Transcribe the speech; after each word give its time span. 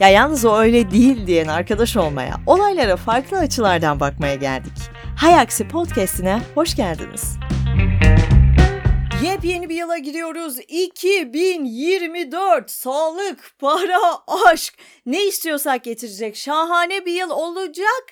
Ya 0.00 0.08
yalnız 0.08 0.44
o 0.44 0.58
öyle 0.58 0.90
değil 0.90 1.26
diyen 1.26 1.48
arkadaş 1.48 1.96
olmaya, 1.96 2.36
olaylara 2.46 2.96
farklı 2.96 3.38
açılardan 3.38 4.00
bakmaya 4.00 4.34
geldik. 4.34 4.72
Hayaksi 5.16 5.68
Podcast'ine 5.68 6.40
hoş 6.54 6.76
geldiniz. 6.76 7.36
Yepyeni 9.24 9.68
bir 9.68 9.74
yıla 9.74 9.98
giriyoruz. 9.98 10.58
2024. 10.68 12.70
Sağlık, 12.70 13.54
para, 13.58 13.98
aşk. 14.46 14.74
Ne 15.06 15.26
istiyorsak 15.26 15.84
getirecek 15.84 16.36
şahane 16.36 17.06
bir 17.06 17.12
yıl 17.12 17.30
olacak 17.30 18.04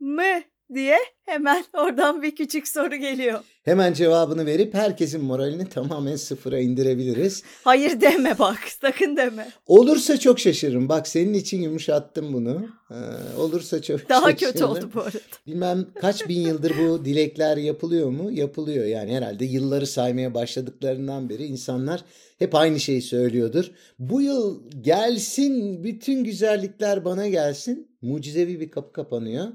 mı 0.00 0.42
diye 0.74 0.98
hemen 1.26 1.64
oradan 1.74 2.22
bir 2.22 2.36
küçük 2.36 2.68
soru 2.68 2.96
geliyor. 2.96 3.40
Hemen 3.64 3.92
cevabını 3.92 4.46
verip 4.46 4.74
herkesin 4.74 5.24
moralini 5.24 5.68
tamamen 5.68 6.16
sıfıra 6.16 6.58
indirebiliriz. 6.58 7.42
Hayır 7.64 8.00
deme 8.00 8.38
bak 8.38 8.58
sakın 8.80 9.16
deme. 9.16 9.48
Olursa 9.66 10.18
çok 10.18 10.40
şaşırırım. 10.40 10.88
Bak 10.88 11.08
senin 11.08 11.34
için 11.34 11.62
yumuşattım 11.62 12.32
bunu. 12.32 12.66
Ee, 12.90 12.94
olursa 13.40 13.82
çok 13.82 14.08
Daha 14.08 14.30
şaşırırım. 14.30 14.52
kötü 14.52 14.64
oldu 14.64 14.90
bu 14.94 15.00
arada. 15.00 15.18
Bilmem 15.46 15.86
kaç 16.00 16.28
bin 16.28 16.40
yıldır 16.40 16.72
bu 16.78 17.04
dilekler 17.04 17.56
yapılıyor 17.56 18.10
mu? 18.10 18.30
Yapılıyor 18.30 18.84
yani 18.84 19.16
herhalde 19.16 19.44
yılları 19.44 19.86
saymaya 19.86 20.34
başladıklarından 20.34 21.28
beri 21.28 21.44
insanlar 21.46 22.04
hep 22.38 22.54
aynı 22.54 22.80
şeyi 22.80 23.02
söylüyordur. 23.02 23.70
Bu 23.98 24.20
yıl 24.22 24.60
gelsin 24.80 25.84
bütün 25.84 26.24
güzellikler 26.24 27.04
bana 27.04 27.28
gelsin. 27.28 27.88
Mucizevi 28.02 28.60
bir 28.60 28.70
kapı 28.70 28.92
kapanıyor. 28.92 29.46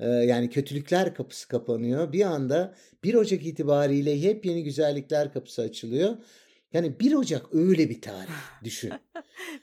Yani 0.00 0.50
kötülükler 0.50 1.14
kapısı 1.14 1.48
kapanıyor. 1.48 2.12
Bir 2.12 2.24
anda 2.24 2.74
1 3.04 3.14
Ocak 3.14 3.46
itibariyle 3.46 4.10
yepyeni 4.10 4.64
güzellikler 4.64 5.32
kapısı 5.32 5.62
açılıyor. 5.62 6.16
Yani 6.72 7.00
1 7.00 7.12
Ocak 7.14 7.54
öyle 7.54 7.90
bir 7.90 8.00
tarih 8.00 8.28
düşün. 8.64 8.92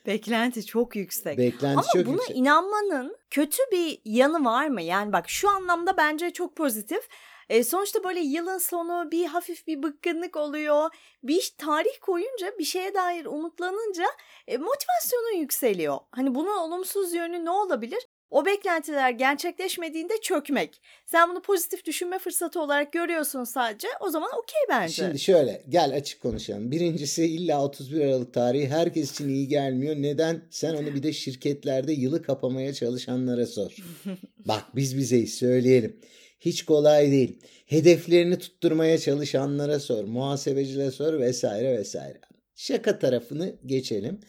Beklenti 0.06 0.66
çok 0.66 0.96
yüksek. 0.96 1.38
Beklenti 1.38 1.68
Ama 1.80 1.84
çok 1.94 2.06
buna 2.06 2.14
yüksek. 2.16 2.38
inanmanın 2.38 3.18
kötü 3.30 3.62
bir 3.72 4.02
yanı 4.06 4.46
var 4.46 4.68
mı? 4.68 4.82
Yani 4.82 5.14
bak 5.14 5.30
şu 5.30 5.50
anlamda 5.50 5.98
bence 5.98 6.32
çok 6.34 6.56
pozitif. 6.56 7.08
E, 7.50 7.64
sonuçta 7.64 8.04
böyle 8.04 8.20
yılın 8.20 8.58
sonu 8.58 9.12
bir 9.12 9.26
hafif 9.26 9.68
bir 9.68 9.84
bıkkınlık 9.84 10.36
oluyor. 10.36 10.90
Bir 11.24 11.54
tarih 11.58 12.00
koyunca 12.02 12.52
bir 12.60 12.64
şeye 12.64 12.94
dair 12.94 13.26
umutlanınca 13.26 14.06
e, 14.48 14.58
motivasyonun 14.58 15.38
yükseliyor. 15.38 15.98
Hani 16.12 16.36
bunun 16.36 16.58
olumsuz 16.58 17.14
yönü 17.14 17.46
ne 17.46 17.50
olabilir? 17.50 18.08
O 18.34 18.46
beklentiler 18.46 19.12
gerçekleşmediğinde 19.12 20.14
çökmek. 20.22 20.82
Sen 21.06 21.30
bunu 21.30 21.42
pozitif 21.42 21.86
düşünme 21.86 22.20
fırsatı 22.20 22.62
olarak 22.62 22.94
görüyorsun 22.94 23.44
sadece. 23.44 23.88
O 24.00 24.10
zaman 24.10 24.30
okey 24.30 24.62
bence. 24.70 24.94
Şimdi 24.94 25.20
şöyle 25.20 25.64
gel 25.70 25.96
açık 25.96 26.22
konuşalım. 26.22 26.72
Birincisi 26.72 27.26
illa 27.26 27.64
31 27.64 28.02
Aralık 28.02 28.34
tarihi 28.34 28.68
herkes 28.68 29.12
için 29.12 29.30
iyi 29.30 29.48
gelmiyor. 29.48 29.96
Neden? 29.96 30.42
Sen 30.50 30.74
onu 30.74 30.96
bir 30.96 31.04
de 31.04 31.14
şirketlerde 31.14 31.94
yılı 31.94 32.22
kapamaya 32.22 32.74
çalışanlara 32.74 33.46
sor. 33.46 33.76
Bak 34.46 34.64
biz 34.76 34.98
bizeyiz 34.98 35.36
söyleyelim. 35.36 36.00
Hiç 36.40 36.66
kolay 36.66 37.12
değil. 37.12 37.40
Hedeflerini 37.66 38.40
tutturmaya 38.40 38.98
çalışanlara 38.98 39.80
sor. 39.80 40.04
Muhasebecilere 40.04 40.92
sor 40.92 41.20
vesaire 41.20 41.78
vesaire. 41.78 42.22
Şaka 42.56 43.00
tarafını 43.00 43.56
geçelim. 43.66 44.20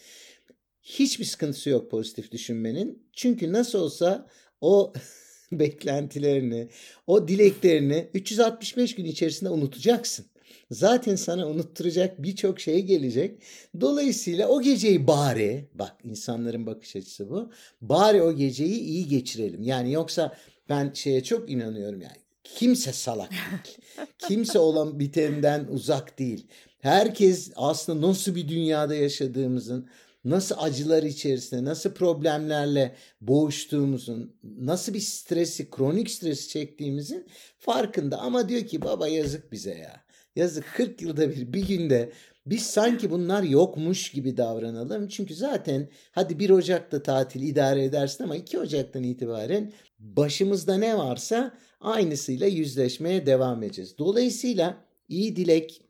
Hiçbir 0.85 1.25
sıkıntısı 1.25 1.71
yok 1.71 1.91
pozitif 1.91 2.33
düşünmenin. 2.33 3.03
Çünkü 3.13 3.53
nasıl 3.53 3.79
olsa 3.79 4.27
o 4.61 4.93
beklentilerini, 5.53 6.69
o 7.07 7.29
dileklerini 7.29 8.09
365 8.15 8.95
gün 8.95 9.05
içerisinde 9.05 9.51
unutacaksın. 9.51 10.27
Zaten 10.71 11.17
sana 11.17 11.49
unutturacak 11.49 12.23
birçok 12.23 12.61
şey 12.61 12.83
gelecek. 12.83 13.43
Dolayısıyla 13.81 14.49
o 14.49 14.62
geceyi 14.62 15.07
bari, 15.07 15.69
bak 15.75 15.97
insanların 16.05 16.67
bakış 16.67 16.97
açısı 16.97 17.31
bu. 17.31 17.53
Bari 17.81 18.23
o 18.23 18.37
geceyi 18.37 18.81
iyi 18.81 19.09
geçirelim. 19.09 19.62
Yani 19.62 19.93
yoksa 19.93 20.37
ben 20.69 20.93
şeye 20.94 21.23
çok 21.23 21.50
inanıyorum 21.50 22.00
yani. 22.00 22.17
Kimse 22.44 22.93
salak 22.93 23.31
değil. 23.31 23.78
Kimse 24.28 24.59
olan 24.59 24.99
bitenden 24.99 25.67
uzak 25.71 26.19
değil. 26.19 26.47
Herkes 26.81 27.53
aslında 27.56 28.09
nasıl 28.09 28.34
bir 28.34 28.49
dünyada 28.49 28.94
yaşadığımızın, 28.94 29.89
nasıl 30.25 30.55
acılar 30.59 31.03
içerisinde, 31.03 31.65
nasıl 31.65 31.95
problemlerle 31.95 32.95
boğuştuğumuzun, 33.21 34.37
nasıl 34.43 34.95
bir 34.95 35.01
stresi, 35.01 35.71
kronik 35.71 36.11
stresi 36.11 36.49
çektiğimizin 36.49 37.27
farkında. 37.59 38.19
Ama 38.19 38.49
diyor 38.49 38.62
ki 38.62 38.83
baba 38.83 39.09
yazık 39.09 39.53
bize 39.53 39.75
ya. 39.75 40.05
Yazık 40.37 40.65
40 40.77 41.03
yılda 41.03 41.31
bir 41.31 41.53
bir 41.53 41.69
günde 41.69 42.12
biz 42.47 42.62
sanki 42.62 43.11
bunlar 43.11 43.43
yokmuş 43.43 44.11
gibi 44.11 44.37
davranalım. 44.37 45.09
Çünkü 45.09 45.35
zaten 45.35 45.89
hadi 46.12 46.39
1 46.39 46.51
Ocak'ta 46.51 47.03
tatil 47.03 47.43
idare 47.43 47.85
edersin 47.85 48.25
ama 48.25 48.37
2 48.37 48.59
Ocak'tan 48.59 49.03
itibaren 49.03 49.73
başımızda 49.99 50.77
ne 50.77 50.99
varsa 50.99 51.59
aynısıyla 51.81 52.47
yüzleşmeye 52.47 53.27
devam 53.27 53.62
edeceğiz. 53.62 53.99
Dolayısıyla 53.99 54.85
iyi 55.09 55.37
dilek 55.37 55.83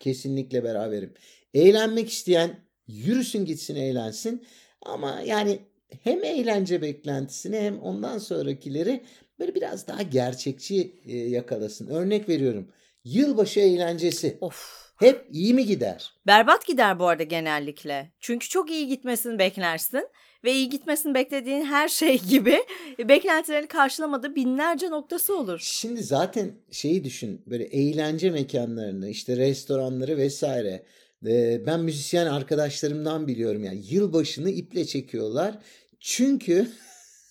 kesinlikle 0.00 0.64
beraberim. 0.64 1.14
Eğlenmek 1.54 2.08
isteyen 2.08 2.60
yürüsün 2.92 3.44
gitsin 3.44 3.74
eğlensin 3.74 4.44
ama 4.82 5.20
yani 5.26 5.58
hem 6.02 6.24
eğlence 6.24 6.82
beklentisini 6.82 7.60
hem 7.60 7.80
ondan 7.80 8.18
sonrakileri 8.18 9.02
böyle 9.38 9.54
biraz 9.54 9.86
daha 9.86 10.02
gerçekçi 10.02 11.00
e, 11.06 11.16
yakalasın. 11.16 11.86
Örnek 11.86 12.28
veriyorum. 12.28 12.68
Yılbaşı 13.04 13.60
eğlencesi. 13.60 14.38
Of. 14.40 14.82
Hep 14.98 15.26
iyi 15.32 15.54
mi 15.54 15.66
gider? 15.66 16.12
Berbat 16.26 16.66
gider 16.66 16.98
bu 16.98 17.06
arada 17.06 17.22
genellikle. 17.22 18.12
Çünkü 18.20 18.48
çok 18.48 18.70
iyi 18.70 18.88
gitmesini 18.88 19.38
beklersin 19.38 20.08
ve 20.44 20.52
iyi 20.52 20.68
gitmesini 20.68 21.14
beklediğin 21.14 21.64
her 21.64 21.88
şey 21.88 22.18
gibi 22.28 22.58
beklentilerini 22.98 23.66
karşılamadığı 23.66 24.36
binlerce 24.36 24.90
noktası 24.90 25.38
olur. 25.38 25.60
Şimdi 25.62 26.02
zaten 26.02 26.50
şeyi 26.70 27.04
düşün 27.04 27.42
böyle 27.46 27.64
eğlence 27.64 28.30
mekanlarını 28.30 29.08
işte 29.08 29.36
restoranları 29.36 30.16
vesaire 30.16 30.82
e, 31.26 31.66
ben 31.66 31.80
müzisyen 31.80 32.26
arkadaşlarımdan 32.26 33.26
biliyorum 33.28 33.64
yani 33.64 33.82
yılbaşını 33.90 34.50
iple 34.50 34.84
çekiyorlar. 34.84 35.58
Çünkü 36.00 36.68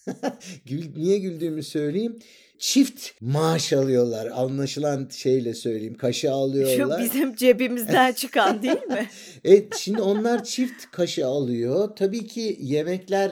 niye 0.95 1.17
güldüğümü 1.17 1.63
söyleyeyim. 1.63 2.19
Çift 2.57 3.21
maaş 3.21 3.73
alıyorlar. 3.73 4.29
Anlaşılan 4.33 5.09
şeyle 5.11 5.53
söyleyeyim. 5.53 5.97
Kaşı 5.97 6.19
Şu 6.19 6.31
alıyorlar. 6.33 7.03
bizim 7.03 7.35
cebimizden 7.35 8.11
çıkan 8.13 8.63
değil 8.63 8.83
mi? 8.87 9.09
Evet 9.43 9.75
şimdi 9.77 10.01
onlar 10.01 10.43
çift 10.43 10.91
kaşı 10.91 11.25
alıyor. 11.27 11.95
Tabii 11.95 12.27
ki 12.27 12.57
yemekler 12.61 13.31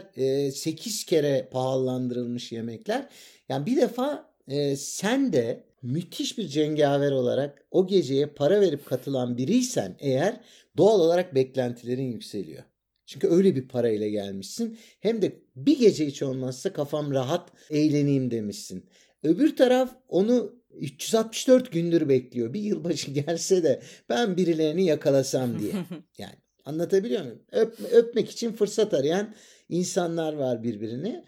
8 0.52 1.03
kere 1.03 1.48
pahalandırılmış 1.52 2.52
yemekler. 2.52 3.09
Yani 3.50 3.66
bir 3.66 3.75
defa 3.78 4.30
e, 4.48 4.75
sen 4.75 5.34
de 5.34 5.64
müthiş 5.82 6.38
bir 6.38 6.48
cengaver 6.48 7.12
olarak 7.12 7.66
o 7.72 7.88
geceye 7.88 8.26
para 8.26 8.62
verip 8.62 8.86
katılan 8.86 9.38
biriysen 9.38 9.96
eğer 10.00 10.42
doğal 10.78 11.00
olarak 11.00 11.36
beklentilerin 11.36 12.12
yükseliyor. 12.12 12.64
Çünkü 13.06 13.28
öyle 13.28 13.56
bir 13.56 13.68
parayla 13.68 14.08
gelmişsin. 14.08 14.78
Hem 15.00 15.22
de 15.22 15.42
bir 15.56 15.80
gece 15.80 16.08
hiç 16.08 16.24
olmazsa 16.24 16.74
kafam 16.74 17.12
rahat 17.12 17.50
eğleneyim 17.70 18.32
demişsin. 18.32 18.86
Öbür 19.24 19.56
taraf 19.56 19.96
onu 20.08 20.56
364 20.72 21.72
gündür 21.72 22.10
bekliyor. 22.10 22.54
Bir 22.54 22.62
yılbaşı 22.62 23.12
gelse 23.28 23.64
de 23.64 23.82
ben 24.10 24.38
birilerini 24.38 24.86
yakalasam 24.86 25.60
diye. 25.60 25.74
Yani 26.18 26.36
anlatabiliyor 26.66 27.22
muyum? 27.22 27.42
Öp, 27.52 27.80
öpmek 27.92 28.30
için 28.30 28.52
fırsat 28.52 28.94
arayan 28.94 29.36
insanlar 29.70 30.34
var 30.34 30.64
birbirini. 30.64 31.24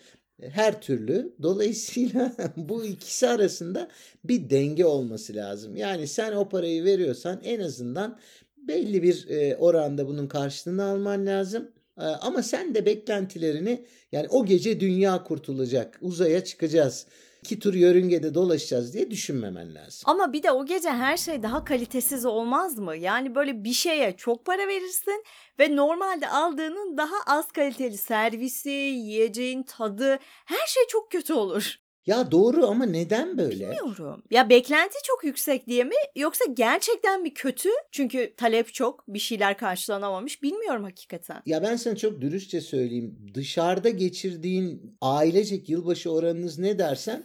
Her 0.50 0.81
türlü. 0.81 1.34
Dolayısıyla 1.41 2.35
bu 2.57 2.85
ikisi 2.85 3.28
arasında 3.28 3.88
bir 4.24 4.50
denge 4.50 4.85
olması 4.85 5.35
lazım. 5.35 5.75
Yani 5.75 6.07
sen 6.07 6.31
o 6.31 6.50
parayı 6.50 6.84
veriyorsan 6.84 7.41
en 7.44 7.59
azından 7.59 8.19
belli 8.57 9.03
bir 9.03 9.29
e, 9.29 9.55
oranda 9.55 10.08
bunun 10.08 10.28
karşılığını 10.28 10.84
alman 10.84 11.26
lazım. 11.26 11.72
E, 11.97 12.03
ama 12.03 12.43
sen 12.43 12.76
de 12.76 12.85
beklentilerini 12.85 13.85
yani 14.11 14.28
o 14.29 14.46
gece 14.46 14.79
dünya 14.79 15.23
kurtulacak, 15.23 15.99
uzaya 16.02 16.44
çıkacağız, 16.44 17.05
iki 17.43 17.59
tur 17.59 17.73
yörüngede 17.73 18.34
dolaşacağız 18.34 18.93
diye 18.93 19.11
düşünmemen 19.11 19.76
lazım. 19.76 20.02
Ama 20.05 20.34
bir 20.34 20.43
de 20.43 20.52
o 20.52 20.66
gece 20.66 20.90
her 20.90 21.17
şey 21.17 21.43
daha 21.43 21.64
kalitesiz 21.66 22.26
olmaz 22.26 22.78
mı? 22.78 22.96
Yani 22.96 23.35
böyle 23.35 23.64
bir 23.64 23.73
şeye 23.73 24.17
çok 24.17 24.46
para 24.46 24.67
verirsin 24.67 25.23
ve 25.59 25.76
normalde 25.76 26.29
aldığının 26.29 26.97
daha 26.97 27.16
az 27.28 27.52
kaliteli 27.52 27.97
servisi, 27.97 28.70
yiyeceğin 28.70 29.64
tadı 29.64 30.20
her 30.46 30.67
şey 30.67 30.84
çok 30.90 31.11
kötü 31.11 31.34
olur. 31.34 31.76
Ya 32.06 32.32
doğru 32.32 32.68
ama 32.68 32.86
neden 32.86 33.38
böyle? 33.38 33.70
Bilmiyorum. 33.70 34.24
Ya 34.32 34.50
beklenti 34.50 34.98
çok 35.03 35.24
yüksek 35.24 35.68
diye 35.68 35.84
mi 35.84 35.96
yoksa 36.16 36.46
gerçekten 36.53 37.26
bir 37.26 37.34
kötü? 37.34 37.70
Çünkü 37.92 38.34
talep 38.38 38.74
çok, 38.74 39.08
bir 39.08 39.20
şeyler 39.20 39.58
karşılanamamış. 39.58 40.44
Bilmiyorum 40.44 40.84
hakikaten. 40.84 41.42
Ya 41.46 41.64
ben 41.64 41.76
sana 41.76 41.96
çok 41.96 42.22
dürüstçe 42.22 42.62
söyleyeyim. 42.62 43.18
Dışarıda 43.34 43.90
geçirdiğin 43.90 44.98
ailecek 45.02 45.70
yılbaşı 45.70 46.12
oranınız 46.12 46.59
ne 46.59 46.80
dersen 46.80 47.24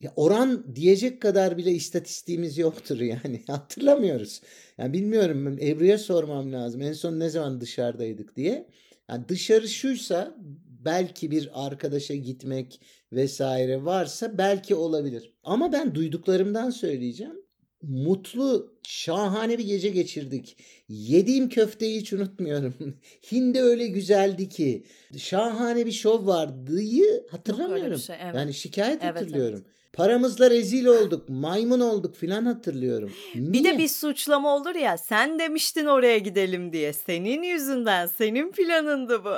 ya 0.00 0.12
oran 0.16 0.76
diyecek 0.76 1.22
kadar 1.22 1.56
bile 1.56 1.70
istatistiğimiz 1.70 2.58
yoktur 2.58 3.00
yani. 3.00 3.42
Hatırlamıyoruz. 3.46 4.40
Yani 4.78 4.92
bilmiyorum 4.92 5.58
Ebru'ya 5.60 5.98
sormam 5.98 6.52
lazım. 6.52 6.80
En 6.80 6.92
son 6.92 7.20
ne 7.20 7.30
zaman 7.30 7.60
dışarıdaydık 7.60 8.36
diye. 8.36 8.68
Yani 9.08 9.28
dışarı 9.28 9.68
şuysa 9.68 10.36
belki 10.84 11.30
bir 11.30 11.50
arkadaşa 11.66 12.14
gitmek 12.14 12.80
vesaire 13.12 13.84
varsa 13.84 14.38
belki 14.38 14.74
olabilir. 14.74 15.34
Ama 15.44 15.72
ben 15.72 15.94
duyduklarımdan 15.94 16.70
söyleyeceğim. 16.70 17.42
Mutlu, 17.82 18.71
şahane 18.82 19.58
bir 19.58 19.64
gece 19.64 19.88
geçirdik. 19.88 20.56
Yediğim 20.88 21.48
köfteyi 21.48 22.00
hiç 22.00 22.12
unutmuyorum. 22.12 22.74
Hindi 23.32 23.60
öyle 23.60 23.86
güzeldi 23.86 24.48
ki. 24.48 24.84
Şahane 25.16 25.86
bir 25.86 25.92
şov 25.92 26.26
vardıyı 26.26 27.26
hatırlamıyorum. 27.30 27.98
şey, 27.98 28.16
evet. 28.22 28.34
Yani 28.34 28.54
şikayet 28.54 29.04
Evet, 29.04 29.14
hatırlıyorum. 29.16 29.64
Paramızla 29.92 30.50
rezil 30.50 30.86
olduk, 30.86 31.28
maymun 31.28 31.80
olduk 31.80 32.16
filan 32.16 32.44
hatırlıyorum. 32.46 33.12
Bir 33.34 33.58
de 33.64 33.68
Niye? 33.68 33.78
bir 33.78 33.88
suçlama 33.88 34.56
olur 34.56 34.74
ya 34.74 34.98
sen 34.98 35.38
demiştin 35.38 35.86
oraya 35.86 36.18
gidelim 36.18 36.72
diye. 36.72 36.92
Senin 36.92 37.42
yüzünden 37.42 38.06
senin 38.06 38.52
planındı 38.52 39.24
bu. 39.24 39.28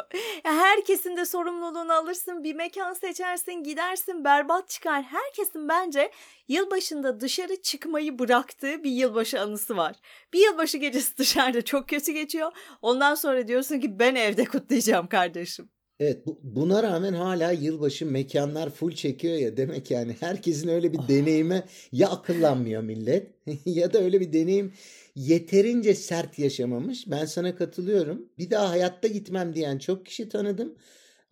Ya 0.45 0.57
herkesin 0.57 1.17
de 1.17 1.25
sorumluluğunu 1.25 1.93
alırsın 1.93 2.45
bir 2.45 2.55
mekan 2.55 2.93
seçersin 2.93 3.53
gidersin 3.53 4.25
berbat 4.25 4.69
çıkar. 4.69 5.03
Herkesin 5.03 5.69
bence 5.69 6.11
yılbaşında 6.49 7.21
dışarı 7.21 7.63
çıkmayı 7.63 8.19
bıraktığı 8.19 8.85
bir 8.85 8.91
yılbaşı 8.91 9.34
anısı 9.41 9.77
var. 9.77 9.97
Bir 10.33 10.39
yılbaşı 10.51 10.79
gecesi 10.79 11.17
dışarıda 11.19 11.63
çok 11.63 11.89
kötü 11.89 12.13
geçiyor. 12.13 12.53
Ondan 12.83 13.15
sonra 13.15 13.49
diyorsun 13.49 13.81
ki 13.81 13.99
ben 13.99 14.15
evde 14.15 14.45
kutlayacağım 14.45 15.07
kardeşim. 15.07 15.69
Evet 16.01 16.27
bu- 16.27 16.41
buna 16.43 16.83
rağmen 16.83 17.13
hala 17.13 17.53
yılbaşı 17.53 18.07
mekanlar 18.07 18.71
full 18.71 18.93
çekiyor 18.95 19.35
ya 19.35 19.57
demek 19.57 19.91
yani 19.91 20.17
herkesin 20.21 20.69
öyle 20.69 20.93
bir 20.93 20.99
deneyime 21.09 21.65
ya 21.93 22.09
akıllanmıyor 22.11 22.83
millet 22.83 23.27
ya 23.67 23.93
da 23.93 23.99
öyle 23.99 24.21
bir 24.21 24.33
deneyim 24.33 24.73
yeterince 25.17 25.95
sert 25.95 26.39
yaşamamış. 26.39 27.11
Ben 27.11 27.25
sana 27.25 27.57
katılıyorum. 27.57 28.29
Bir 28.39 28.51
daha 28.51 28.71
hayatta 28.71 29.09
gitmem 29.09 29.55
diyen 29.55 29.79
çok 29.79 30.07
kişi 30.07 30.29
tanıdım. 30.29 30.75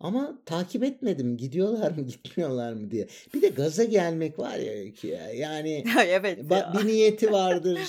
Ama 0.03 0.37
takip 0.45 0.83
etmedim 0.83 1.37
gidiyorlar 1.37 1.91
mı 1.91 2.01
gitmiyorlar 2.05 2.73
mı 2.73 2.91
diye. 2.91 3.07
Bir 3.33 3.41
de 3.41 3.47
gaza 3.47 3.83
gelmek 3.83 4.39
var 4.39 4.55
ya 4.57 4.93
ki 4.93 5.07
ya. 5.07 5.29
Yani 5.31 5.83
evet 6.07 6.39
Ba- 6.39 6.53
ya. 6.59 6.73
bir 6.79 6.87
niyeti 6.87 7.31
vardır. 7.31 7.79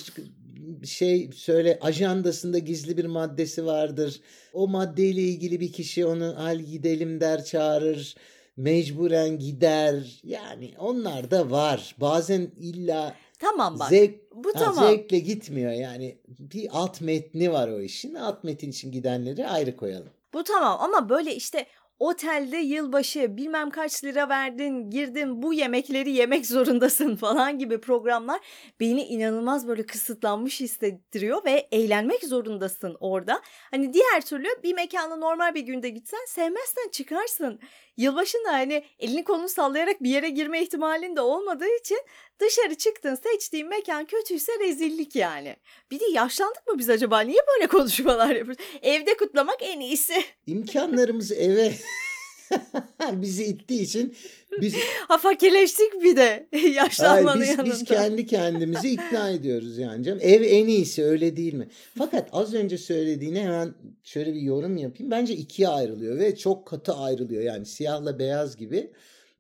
Şey 0.85 1.31
söyle 1.35 1.79
ajandasında 1.81 2.59
gizli 2.59 2.97
bir 2.97 3.05
maddesi 3.05 3.67
vardır. 3.67 4.21
O 4.53 4.69
maddeyle 4.69 5.21
ilgili 5.21 5.61
bir 5.61 5.73
kişi 5.73 6.07
onu 6.07 6.35
al 6.39 6.59
gidelim 6.59 7.21
der 7.21 7.45
çağırır. 7.45 8.15
Mecburen 8.57 9.39
gider. 9.39 10.21
Yani 10.25 10.71
onlar 10.79 11.31
da 11.31 11.51
var. 11.51 11.95
Bazen 12.01 12.51
illa 12.61 13.15
Tamam 13.39 13.79
bak 13.79 13.89
zevk, 13.89 14.15
bu 14.35 14.49
ha, 14.49 14.59
tamam. 14.59 14.89
zevkle 14.89 15.19
gitmiyor. 15.19 15.73
Yani 15.73 16.19
bir 16.39 16.69
alt 16.73 17.01
metni 17.01 17.53
var 17.53 17.69
o 17.69 17.81
işin. 17.81 18.15
Alt 18.15 18.45
metin 18.45 18.71
için 18.71 18.93
gidenleri 18.93 19.47
ayrı 19.47 19.77
koyalım. 19.77 20.09
Bu 20.35 20.45
tamam 20.45 20.79
ama 20.81 21.09
böyle 21.09 21.35
işte 21.35 21.67
otelde 21.99 22.57
yılbaşı 22.57 23.37
bilmem 23.37 23.71
kaç 23.71 24.05
lira 24.05 24.29
verdin 24.29 24.91
girdin 24.91 25.43
bu 25.43 25.55
yemekleri 25.55 26.11
yemek 26.11 26.47
zorundasın 26.47 27.17
falan 27.25 27.59
gibi 27.59 27.81
programlar 27.81 28.41
beni 28.81 29.05
inanılmaz 29.05 29.69
böyle 29.69 29.87
kısıtlanmış 29.87 30.61
hissettiriyor 30.61 31.45
ve 31.45 31.69
eğlenmek 31.73 32.25
zorundasın 32.25 32.97
orada. 33.01 33.41
Hani 33.71 33.93
diğer 33.93 34.21
türlü 34.27 34.49
bir 34.63 34.75
mekana 34.75 35.17
normal 35.17 35.55
bir 35.55 35.61
günde 35.63 35.89
gitsen 35.91 36.25
sevmezsen 36.27 36.89
çıkarsın. 36.93 37.61
Yılbaşında 37.97 38.53
hani 38.53 38.85
elini 38.99 39.25
kolunu 39.25 39.49
sallayarak 39.49 40.03
bir 40.03 40.11
yere 40.11 40.29
girme 40.29 40.63
ihtimalin 40.63 41.17
de 41.17 41.21
olmadığı 41.21 41.77
için 41.81 41.99
dışarı 42.41 42.75
çıktın 42.75 43.15
seçtiğin 43.15 43.69
mekan 43.69 44.05
kötüyse 44.05 44.53
rezillik 44.61 45.17
yani. 45.17 45.57
Bir 45.91 46.01
de 46.01 46.05
yaşlandık 46.13 46.67
mı 46.67 46.79
biz 46.79 46.91
acaba? 46.91 47.21
Niye 47.21 47.41
böyle 47.55 47.67
konuşmalar 47.67 48.35
yapıyoruz? 48.35 48.65
Evde 48.83 49.17
kutlamak 49.17 49.59
en 49.61 49.81
iyisi. 49.81 50.25
İmkanlarımızı 50.47 51.35
eve 51.35 51.73
bizi 53.13 53.45
ittiği 53.45 53.81
için 53.81 54.15
biz 54.61 54.75
Ha 55.09 55.19
fakirleştik 55.19 56.03
bir 56.03 56.17
de 56.17 56.47
Hayır, 56.53 56.75
yaşlanmanın 56.75 57.41
biz, 57.41 57.49
yanında. 57.49 57.65
biz 57.65 57.85
kendi 57.85 58.27
kendimizi 58.27 58.91
ikna 58.91 59.31
ediyoruz 59.31 59.79
yani 59.79 60.05
canım. 60.05 60.19
Ev 60.23 60.43
en 60.43 60.67
iyisi 60.67 61.05
öyle 61.05 61.37
değil 61.37 61.55
mi? 61.55 61.69
Fakat 61.99 62.29
az 62.33 62.55
önce 62.55 62.79
söylediğine 62.79 63.43
hemen 63.43 63.75
şöyle 64.05 64.35
bir 64.35 64.41
yorum 64.41 64.77
yapayım. 64.77 65.11
Bence 65.11 65.35
ikiye 65.35 65.69
ayrılıyor 65.69 66.19
ve 66.19 66.37
çok 66.37 66.67
katı 66.67 66.93
ayrılıyor. 66.95 67.43
Yani 67.43 67.67
siyahla 67.67 68.19
beyaz 68.19 68.57
gibi. 68.57 68.91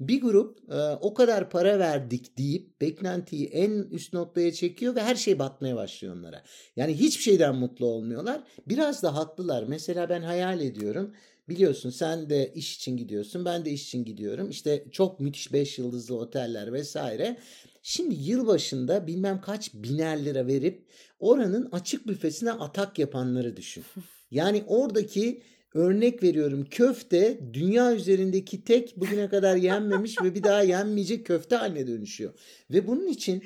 Bir 0.00 0.20
grup 0.20 0.58
e, 0.72 0.74
o 1.00 1.14
kadar 1.14 1.50
para 1.50 1.78
verdik 1.78 2.38
deyip 2.38 2.80
beklentiyi 2.80 3.46
en 3.46 3.70
üst 3.70 4.12
noktaya 4.12 4.52
çekiyor 4.52 4.94
ve 4.94 5.02
her 5.02 5.14
şey 5.14 5.38
batmaya 5.38 5.76
başlıyor 5.76 6.16
onlara. 6.16 6.42
Yani 6.76 6.94
hiçbir 6.94 7.22
şeyden 7.22 7.54
mutlu 7.54 7.86
olmuyorlar. 7.86 8.40
Biraz 8.66 9.02
da 9.02 9.14
haklılar. 9.14 9.64
Mesela 9.68 10.08
ben 10.08 10.22
hayal 10.22 10.60
ediyorum. 10.60 11.14
Biliyorsun 11.49 11.91
sen 11.91 12.31
de 12.31 12.52
iş 12.55 12.76
için 12.76 12.96
gidiyorsun. 12.96 13.44
Ben 13.44 13.64
de 13.64 13.70
iş 13.70 13.85
için 13.87 14.05
gidiyorum. 14.05 14.50
İşte 14.50 14.85
çok 14.93 15.20
müthiş 15.20 15.52
5 15.52 15.79
yıldızlı 15.79 16.17
oteller 16.17 16.73
vesaire. 16.73 17.37
Şimdi 17.82 18.14
yılbaşında 18.14 19.06
bilmem 19.06 19.41
kaç 19.41 19.75
biner 19.75 20.25
lira 20.25 20.46
verip 20.46 20.87
oranın 21.19 21.69
açık 21.73 22.08
büfesine 22.08 22.52
atak 22.52 22.99
yapanları 22.99 23.56
düşün. 23.56 23.85
Yani 24.31 24.64
oradaki 24.67 25.43
örnek 25.75 26.23
veriyorum 26.23 26.67
köfte 26.70 27.41
dünya 27.52 27.94
üzerindeki 27.94 28.64
tek 28.64 28.96
bugüne 28.96 29.29
kadar 29.29 29.56
yenmemiş 29.56 30.23
ve 30.23 30.35
bir 30.35 30.43
daha 30.43 30.62
yenmeyecek 30.62 31.26
köfte 31.26 31.56
haline 31.56 31.87
dönüşüyor. 31.87 32.35
Ve 32.70 32.87
bunun 32.87 33.06
için 33.06 33.43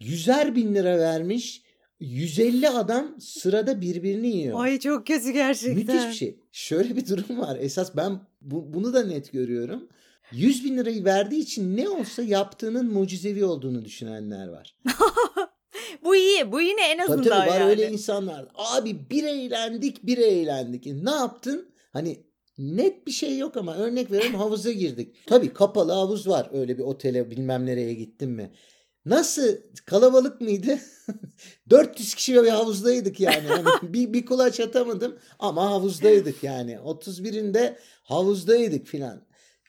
yüzer 0.00 0.56
bin 0.56 0.74
lira 0.74 0.98
vermiş 0.98 1.62
150 2.00 2.68
adam 2.68 3.16
sırada 3.20 3.80
birbirini 3.80 4.28
yiyor. 4.36 4.60
Ay 4.64 4.78
çok 4.78 5.06
kötü 5.06 5.30
gerçekten. 5.30 5.74
Müthiş 5.76 6.08
bir 6.08 6.12
şey. 6.12 6.38
Şöyle 6.52 6.96
bir 6.96 7.06
durum 7.08 7.38
var. 7.40 7.56
Esas 7.60 7.96
ben 7.96 8.20
bu- 8.40 8.74
bunu 8.74 8.92
da 8.94 9.02
net 9.06 9.32
görüyorum. 9.32 9.88
100 10.32 10.64
bin 10.64 10.76
lirayı 10.78 11.04
verdiği 11.04 11.40
için 11.40 11.76
ne 11.76 11.88
olsa 11.88 12.22
yaptığının 12.22 12.92
mucizevi 12.92 13.44
olduğunu 13.44 13.84
düşünenler 13.84 14.48
var. 14.48 14.76
Bu 16.04 16.16
iyi. 16.16 16.52
Bu 16.52 16.60
yine 16.60 16.80
en 16.90 16.98
Tabii 16.98 17.12
azından 17.12 17.38
tabii 17.38 17.50
var 17.50 17.60
yani. 17.60 17.70
öyle 17.70 17.90
insanlar. 17.92 18.48
Abi 18.54 19.10
bir 19.10 19.24
eğlendik 19.24 20.06
bir 20.06 20.18
eğlendik. 20.18 20.86
E, 20.86 21.04
Ne 21.04 21.10
yaptın? 21.10 21.68
Hani 21.92 22.24
net 22.58 23.06
bir 23.06 23.12
şey 23.12 23.38
yok 23.38 23.56
ama 23.56 23.74
örnek 23.76 24.10
veriyorum 24.10 24.38
havuza 24.38 24.72
girdik. 24.72 25.14
Tabii 25.26 25.52
kapalı 25.52 25.92
havuz 25.92 26.28
var. 26.28 26.48
Öyle 26.52 26.78
bir 26.78 26.82
otele 26.82 27.30
bilmem 27.30 27.66
nereye 27.66 27.94
gittin 27.94 28.30
mi? 28.30 28.52
Nasıl 29.06 29.56
kalabalık 29.86 30.40
mıydı? 30.40 30.78
400 31.70 32.14
kişi 32.14 32.34
bir 32.34 32.48
havuzdaydık 32.48 33.20
yani. 33.20 33.48
Hani 33.48 33.66
bir, 33.94 34.12
bir 34.12 34.26
kulaç 34.26 34.60
atamadım 34.60 35.18
ama 35.38 35.70
havuzdaydık 35.70 36.44
yani. 36.44 36.72
31'inde 36.72 37.76
havuzdaydık 38.02 38.86
filan. 38.86 39.20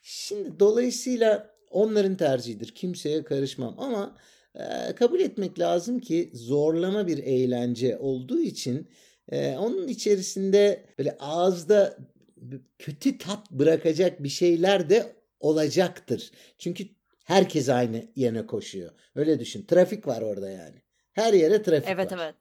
Şimdi 0.01 0.59
dolayısıyla 0.59 1.55
onların 1.71 2.17
tercihidir. 2.17 2.67
Kimseye 2.67 3.23
karışmam 3.23 3.75
ama 3.77 4.15
e, 4.55 4.95
kabul 4.95 5.19
etmek 5.19 5.59
lazım 5.59 5.99
ki 5.99 6.31
zorlama 6.33 7.07
bir 7.07 7.17
eğlence 7.17 7.97
olduğu 7.97 8.39
için 8.39 8.87
e, 9.31 9.57
onun 9.57 9.87
içerisinde 9.87 10.85
böyle 10.99 11.17
ağızda 11.19 11.97
kötü 12.79 13.17
tat 13.17 13.51
bırakacak 13.51 14.23
bir 14.23 14.29
şeyler 14.29 14.89
de 14.89 15.15
olacaktır. 15.39 16.31
Çünkü 16.57 16.87
herkes 17.25 17.69
aynı 17.69 18.11
yöne 18.15 18.45
koşuyor. 18.47 18.91
Öyle 19.15 19.39
düşün. 19.39 19.65
Trafik 19.65 20.07
var 20.07 20.21
orada 20.21 20.49
yani. 20.49 20.81
Her 21.13 21.33
yere 21.33 21.63
trafik 21.63 21.89
Evet 21.89 22.11
var. 22.11 22.11
evet. 22.11 22.35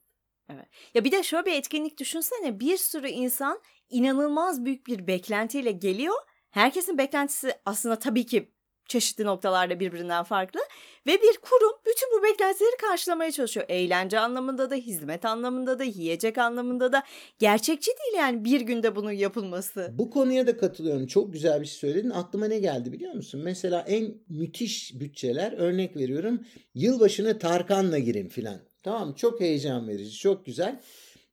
Evet. 0.51 0.67
Ya 0.95 1.05
bir 1.05 1.13
de 1.13 1.23
şöyle 1.23 1.47
bir 1.47 1.53
etkinlik 1.53 1.99
düşünsene. 2.01 2.61
Bir 2.61 2.77
sürü 2.77 3.09
insan 3.09 3.61
inanılmaz 3.91 4.65
büyük 4.65 4.87
bir 4.87 5.07
beklentiyle 5.07 5.73
geliyor. 5.73 6.15
Herkesin 6.51 6.99
beklentisi 6.99 7.55
aslında 7.65 7.99
tabii 7.99 8.27
ki 8.27 8.54
çeşitli 8.89 9.25
noktalarda 9.25 9.81
birbirinden 9.81 10.25
farklı 10.25 10.61
ve 11.07 11.13
bir 11.13 11.39
kurum 11.43 11.73
bütün 11.87 12.09
bu 12.19 12.23
beklentileri 12.23 12.77
karşılamaya 12.81 13.33
çalışıyor. 13.33 13.67
Eğlence 13.69 14.19
anlamında 14.19 14.71
da, 14.71 14.75
hizmet 14.75 15.25
anlamında 15.25 15.79
da, 15.79 15.85
yiyecek 15.85 16.39
anlamında 16.39 16.93
da 16.93 17.03
gerçekçi 17.39 17.91
değil 17.91 18.17
yani 18.17 18.45
bir 18.45 18.61
günde 18.61 18.97
bunun 18.97 19.13
yapılması. 19.13 19.91
Bu 19.93 20.11
konuya 20.11 20.47
da 20.47 20.57
katılıyorum. 20.57 21.07
Çok 21.07 21.33
güzel 21.33 21.61
bir 21.61 21.67
şey 21.67 21.77
söyledin. 21.77 22.11
Aklıma 22.11 22.47
ne 22.47 22.59
geldi 22.59 22.93
biliyor 22.93 23.15
musun? 23.15 23.41
Mesela 23.45 23.85
en 23.89 24.15
müthiş 24.29 25.01
bütçeler 25.01 25.53
örnek 25.53 25.97
veriyorum. 25.97 26.47
Yılbaşını 26.75 27.39
Tarkan'la 27.39 27.99
girin 27.99 28.29
filan. 28.29 28.61
Tamam 28.83 29.15
çok 29.15 29.41
heyecan 29.41 29.89
verici, 29.89 30.19
çok 30.19 30.47
güzel. 30.47 30.81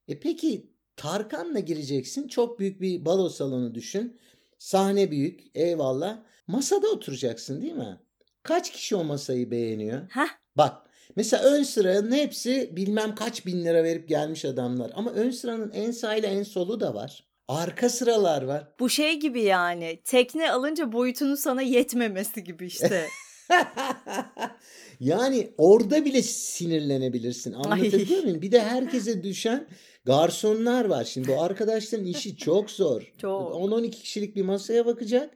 E 0.08 0.20
peki 0.20 0.72
Tarkan'la 0.96 1.60
gireceksin. 1.60 2.28
Çok 2.28 2.60
büyük 2.60 2.82
bir 2.82 3.06
balo 3.06 3.30
salonu 3.30 3.76
düşün. 3.76 4.20
Sahne 4.58 5.12
büyük, 5.12 5.42
eyvallah. 5.56 6.24
Masada 6.52 6.88
oturacaksın 6.88 7.62
değil 7.62 7.74
mi? 7.74 8.00
Kaç 8.44 8.72
kişi 8.72 8.96
o 8.96 9.04
masayı 9.04 9.52
beğeniyor? 9.52 10.02
Heh. 10.10 10.28
Bak 10.58 10.78
mesela 11.16 11.44
ön 11.44 11.64
sıranın 11.64 12.12
hepsi 12.12 12.76
bilmem 12.76 13.16
kaç 13.16 13.46
bin 13.46 13.66
lira 13.66 13.84
verip 13.84 14.10
gelmiş 14.10 14.46
adamlar. 14.46 14.92
Ama 14.96 15.12
ön 15.12 15.32
sıranın 15.32 15.72
en 15.72 15.92
sağ 15.92 16.16
ile 16.16 16.28
en 16.28 16.44
solu 16.44 16.80
da 16.80 16.94
var. 16.94 17.28
Arka 17.48 17.90
sıralar 17.90 18.42
var. 18.42 18.68
Bu 18.80 18.90
şey 18.90 19.20
gibi 19.20 19.42
yani 19.42 20.00
tekne 20.04 20.52
alınca 20.52 20.92
boyutunun 20.92 21.36
sana 21.36 21.62
yetmemesi 21.62 22.44
gibi 22.44 22.66
işte. 22.66 23.08
yani 25.00 25.54
orada 25.58 26.06
bile 26.06 26.22
sinirlenebilirsin. 26.22 27.54
Anlatabiliyor 27.54 28.24
muyum? 28.24 28.42
Bir 28.42 28.52
de 28.52 28.62
herkese 28.62 29.24
düşen 29.24 29.68
garsonlar 30.06 30.86
var. 30.86 31.04
Şimdi 31.04 31.32
o 31.32 31.42
arkadaşların 31.42 32.06
işi 32.06 32.38
çok 32.38 32.72
zor. 32.72 33.14
Çok. 33.18 33.56
10-12 33.56 33.92
kişilik 33.92 34.36
bir 34.36 34.42
masaya 34.42 34.86
bakacak. 34.86 35.30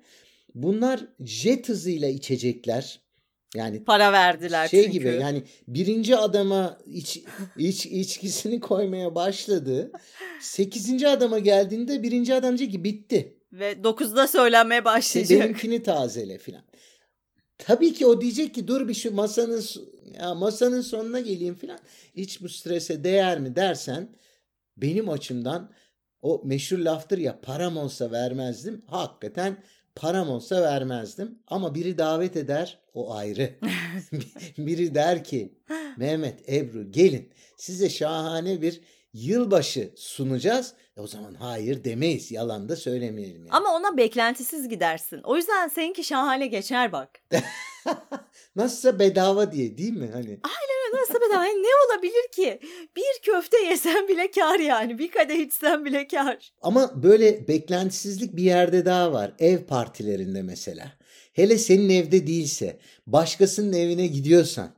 Bunlar 0.55 1.07
jet 1.19 1.69
hızıyla 1.69 2.07
içecekler. 2.07 3.01
Yani 3.55 3.83
para 3.83 4.11
verdiler 4.11 4.67
şey 4.67 4.83
çünkü. 4.83 4.91
gibi 4.91 5.07
yani 5.07 5.43
birinci 5.67 6.17
adama 6.17 6.77
iç, 6.85 7.23
iç 7.57 7.85
içkisini 7.85 8.59
koymaya 8.59 9.15
başladı. 9.15 9.91
Sekizinci 10.41 11.07
adama 11.07 11.39
geldiğinde 11.39 12.03
birinci 12.03 12.33
adam 12.33 12.57
diyecek 12.57 12.71
ki 12.71 12.83
bitti. 12.83 13.37
Ve 13.53 13.71
9'da 13.71 14.27
söylenmeye 14.27 14.85
başlayacak. 14.85 15.39
Benimkini 15.39 15.83
tazele 15.83 16.37
filan. 16.37 16.63
Tabii 17.57 17.93
ki 17.93 18.05
o 18.05 18.21
diyecek 18.21 18.55
ki 18.55 18.67
dur 18.67 18.87
bir 18.87 18.93
şu 18.93 19.15
masanın 19.15 19.63
ya 20.19 20.35
masanın 20.35 20.81
sonuna 20.81 21.19
geleyim 21.19 21.55
filan. 21.55 21.79
Hiç 22.15 22.41
bu 22.41 22.49
strese 22.49 23.03
değer 23.03 23.39
mi 23.39 23.55
dersen 23.55 24.09
benim 24.77 25.09
açımdan 25.09 25.71
o 26.21 26.41
meşhur 26.45 26.77
laftır 26.77 27.17
ya 27.17 27.41
param 27.41 27.77
olsa 27.77 28.11
vermezdim. 28.11 28.81
Hakikaten 28.87 29.63
param 29.95 30.29
olsa 30.29 30.61
vermezdim. 30.61 31.39
Ama 31.47 31.75
biri 31.75 31.97
davet 31.97 32.37
eder 32.37 32.79
o 32.93 33.15
ayrı. 33.15 33.55
biri 34.57 34.95
der 34.95 35.23
ki 35.23 35.53
Mehmet, 35.97 36.49
Ebru 36.49 36.91
gelin 36.91 37.29
size 37.57 37.89
şahane 37.89 38.61
bir 38.61 38.81
yılbaşı 39.13 39.93
sunacağız. 39.95 40.73
E 40.97 41.01
o 41.01 41.07
zaman 41.07 41.33
hayır 41.33 41.83
demeyiz. 41.83 42.31
Yalan 42.31 42.69
da 42.69 42.75
söylemeyelim. 42.75 43.45
Yani. 43.45 43.51
Ama 43.51 43.75
ona 43.75 43.97
beklentisiz 43.97 44.69
gidersin. 44.69 45.21
O 45.23 45.35
yüzden 45.35 45.67
seninki 45.67 46.03
şahane 46.03 46.47
geçer 46.47 46.91
bak. 46.91 47.09
Nasılsa 48.55 48.99
bedava 48.99 49.51
diye 49.51 49.77
değil 49.77 49.93
mi? 49.93 50.09
Hani 50.13 50.39
Aynen 50.43 50.84
nasıl 50.95 51.13
bedava? 51.13 51.45
Yani 51.45 51.63
ne 51.63 51.67
olabilir 51.87 52.27
ki? 52.35 52.59
Bir 52.95 53.21
köfte 53.23 53.57
yesen 53.57 54.07
bile 54.07 54.31
kar 54.31 54.59
yani. 54.59 54.97
Bir 54.99 55.11
kadeh 55.11 55.35
içsen 55.35 55.85
bile 55.85 56.07
kar. 56.07 56.51
Ama 56.61 57.03
böyle 57.03 57.47
beklentisizlik 57.47 58.35
bir 58.35 58.43
yerde 58.43 58.85
daha 58.85 59.13
var. 59.13 59.31
Ev 59.39 59.63
partilerinde 59.63 60.41
mesela. 60.41 60.91
Hele 61.33 61.57
senin 61.57 61.89
evde 61.89 62.27
değilse, 62.27 62.79
başkasının 63.07 63.73
evine 63.73 64.07
gidiyorsan. 64.07 64.75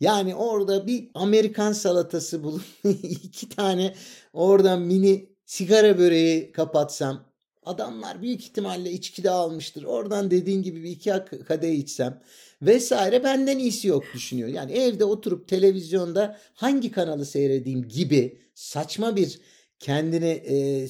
Yani 0.00 0.34
orada 0.34 0.86
bir 0.86 1.08
Amerikan 1.14 1.72
salatası 1.72 2.44
bulup 2.44 2.62
iki 3.12 3.48
tane 3.48 3.94
oradan 4.32 4.82
mini 4.82 5.28
sigara 5.46 5.98
böreği 5.98 6.52
kapatsam 6.52 7.31
adamlar 7.64 8.22
büyük 8.22 8.40
ihtimalle 8.40 8.90
içki 8.90 9.24
de 9.24 9.30
almıştır. 9.30 9.84
Oradan 9.84 10.30
dediğin 10.30 10.62
gibi 10.62 10.82
bir 10.82 10.90
iki 10.90 11.12
kadeh 11.48 11.72
içsem 11.72 12.22
vesaire 12.62 13.24
benden 13.24 13.58
iyisi 13.58 13.88
yok 13.88 14.04
düşünüyor. 14.14 14.48
Yani 14.48 14.72
evde 14.72 15.04
oturup 15.04 15.48
televizyonda 15.48 16.38
hangi 16.54 16.92
kanalı 16.92 17.26
seyredeyim 17.26 17.88
gibi 17.88 18.38
saçma 18.54 19.16
bir 19.16 19.40
kendini 19.78 20.28
e, 20.28 20.88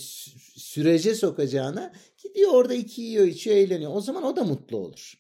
sürece 0.57 1.15
sokacağına 1.15 1.93
gidiyor 2.23 2.51
orada 2.55 2.75
iki 2.75 3.03
yiyor 3.03 3.27
içiyor 3.27 3.57
eğleniyor. 3.57 3.93
O 3.95 4.01
zaman 4.01 4.23
o 4.23 4.37
da 4.37 4.45
mutlu 4.45 4.77
olur. 4.77 5.15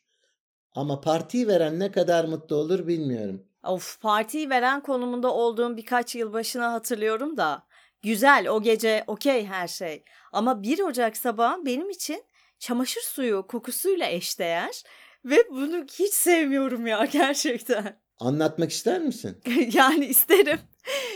Ama 0.75 1.00
partiyi 1.00 1.49
veren 1.49 1.80
ne 1.80 1.92
kadar 1.92 2.25
mutlu 2.25 2.56
olur 2.56 2.87
bilmiyorum. 2.87 3.42
Of 3.64 4.00
partiyi 4.00 4.50
veren 4.50 4.82
konumunda 4.82 5.35
olduğum 5.35 5.76
birkaç 5.76 6.14
yıl 6.14 6.32
başına 6.32 6.73
hatırlıyorum 6.73 7.37
da. 7.37 7.62
Güzel 8.02 8.49
o 8.49 8.62
gece 8.62 9.04
okey 9.06 9.47
her 9.47 9.68
şey. 9.68 10.04
Ama 10.32 10.62
1 10.62 10.80
Ocak 10.80 11.16
sabahı 11.16 11.66
benim 11.66 11.90
için 11.90 12.25
çamaşır 12.59 13.00
suyu 13.00 13.47
kokusuyla 13.47 14.06
eşdeğer. 14.06 14.82
Ve 15.25 15.50
bunu 15.50 15.85
hiç 15.85 16.14
sevmiyorum 16.14 16.87
ya 16.87 17.04
gerçekten. 17.12 18.02
Anlatmak 18.18 18.71
ister 18.71 19.00
misin? 19.00 19.40
yani 19.73 20.06
isterim. 20.06 20.59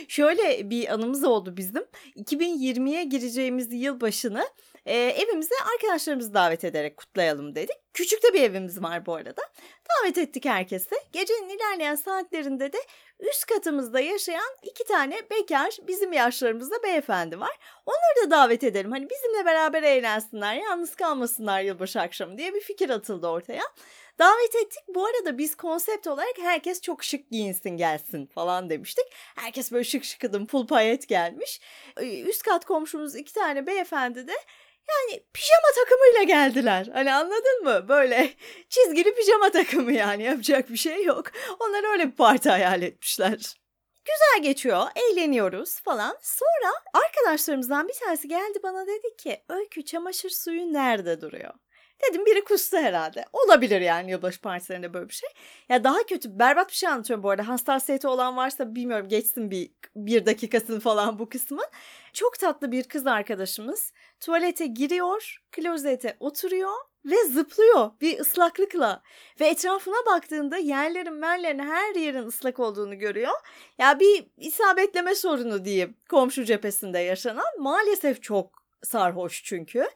Şöyle 0.09 0.71
bir 0.71 0.95
anımız 0.95 1.25
oldu 1.25 1.57
bizim. 1.57 1.85
2020'ye 2.17 3.05
gireceğimiz 3.05 3.73
yılbaşını 3.73 4.47
e, 4.87 4.95
evimize 4.97 5.55
arkadaşlarımızı 5.75 6.35
davet 6.35 6.65
ederek 6.65 6.97
kutlayalım 6.97 7.55
dedik. 7.55 7.77
Küçük 7.95 8.23
de 8.23 8.33
bir 8.35 8.43
evimiz 8.43 8.83
var 8.83 9.07
bu 9.07 9.15
arada. 9.15 9.43
Davet 9.91 10.19
ettik 10.19 10.45
herkese. 10.45 10.97
Gecenin 11.13 11.49
ilerleyen 11.49 11.95
saatlerinde 11.95 12.73
de 12.73 12.79
üst 13.21 13.47
katımızda 13.47 14.01
yaşayan 14.01 14.57
iki 14.63 14.85
tane 14.85 15.21
bekar 15.31 15.77
bizim 15.89 16.13
yaşlarımızda 16.13 16.83
beyefendi 16.83 17.41
var. 17.41 17.59
Onları 17.87 18.27
da 18.27 18.31
davet 18.31 18.65
edelim. 18.65 18.93
Hani 18.93 19.11
bizimle 19.11 19.45
beraber 19.45 19.83
eğlensinler, 19.83 20.55
yalnız 20.55 20.95
kalmasınlar 20.95 21.61
yılbaşı 21.61 22.01
akşamı 22.01 22.39
diye 22.39 22.55
bir 22.55 22.61
fikir 22.61 22.91
atıldı 22.91 23.27
ortaya. 23.27 23.63
Davet 24.19 24.55
ettik. 24.55 24.83
Bu 24.89 25.07
arada 25.07 25.39
biz 25.39 25.55
konsept 25.55 26.07
olarak 26.07 26.39
herkes 26.39 26.81
çok 26.81 27.05
şık 27.05 27.31
giyinsin 27.31 27.71
gelsin 27.71 28.27
falan 28.27 28.71
demiştik. 28.71 29.05
Herkes 29.37 29.73
böyle 29.73 29.85
şık 29.85 30.05
şıkıdım 30.05 30.47
full 30.47 30.67
payet 30.67 31.09
gelmiş. 31.09 31.61
Üst 32.01 32.43
kat 32.43 32.65
komşumuz 32.65 33.17
iki 33.17 33.33
tane 33.33 33.67
beyefendi 33.67 34.29
de 34.29 34.35
yani 34.89 35.23
pijama 35.33 35.69
takımıyla 35.75 36.23
geldiler. 36.23 36.87
Hani 36.93 37.15
anladın 37.15 37.65
mı? 37.65 37.89
Böyle 37.89 38.31
çizgili 38.69 39.15
pijama 39.15 39.51
takımı 39.51 39.93
yani 39.93 40.23
yapacak 40.23 40.71
bir 40.71 40.77
şey 40.77 41.05
yok. 41.05 41.27
Onlar 41.61 41.93
öyle 41.93 42.07
bir 42.07 42.17
parti 42.17 42.51
hayal 42.51 42.83
etmişler. 42.83 43.57
Güzel 44.05 44.43
geçiyor, 44.43 44.87
eğleniyoruz 44.97 45.81
falan. 45.81 46.19
Sonra 46.23 46.73
arkadaşlarımızdan 47.05 47.89
bir 47.89 47.95
tanesi 47.95 48.29
geldi 48.29 48.59
bana 48.63 48.87
dedi 48.87 49.17
ki 49.17 49.45
Öykü 49.49 49.85
çamaşır 49.85 50.31
suyu 50.31 50.73
nerede 50.73 51.21
duruyor? 51.21 51.55
Dedim 52.03 52.27
biri 52.27 52.45
kustu 52.45 52.77
herhalde. 52.77 53.25
Olabilir 53.33 53.81
yani 53.81 54.11
yılbaşı 54.11 54.41
partilerinde 54.41 54.95
böyle 54.95 55.09
bir 55.09 55.15
şey. 55.15 55.29
Ya 55.69 55.85
daha 55.85 56.07
kötü 56.07 56.39
berbat 56.39 56.69
bir 56.69 56.75
şey 56.75 56.89
anlatıyorum 56.89 57.23
bu 57.23 57.31
arada. 57.31 57.49
Hassasiyeti 57.49 58.09
olan 58.09 58.37
varsa 58.37 58.75
bilmiyorum 58.75 59.09
geçsin 59.09 59.51
bir, 59.51 59.71
bir 59.97 60.27
dakikasını 60.27 60.81
falan 60.81 61.19
bu 61.19 61.29
kısmın. 61.29 61.67
Çok 62.13 62.39
tatlı 62.39 62.73
bir 62.73 62.85
kız 62.85 63.07
arkadaşımız 63.07 63.93
tuvalete 64.21 64.67
giriyor, 64.67 65.43
klozete 65.53 66.17
oturuyor 66.21 66.73
ve 67.05 67.25
zıplıyor 67.25 67.91
bir 68.01 68.19
ıslaklıkla. 68.21 69.03
Ve 69.41 69.47
etrafına 69.47 70.07
baktığında 70.15 70.57
yerlerin 70.57 71.15
merlerin 71.15 71.59
her 71.59 71.95
yerin 71.95 72.27
ıslak 72.27 72.61
olduğunu 72.61 72.99
görüyor. 72.99 73.33
Ya 73.79 74.01
bir 74.01 74.27
isabetleme 74.37 75.15
sorunu 75.15 75.65
diyeyim 75.65 75.97
komşu 76.11 76.45
cephesinde 76.45 76.99
yaşanan. 76.99 77.47
Maalesef 77.59 78.23
çok 78.23 78.56
sarhoş 78.85 79.45
çünkü. 79.45 79.89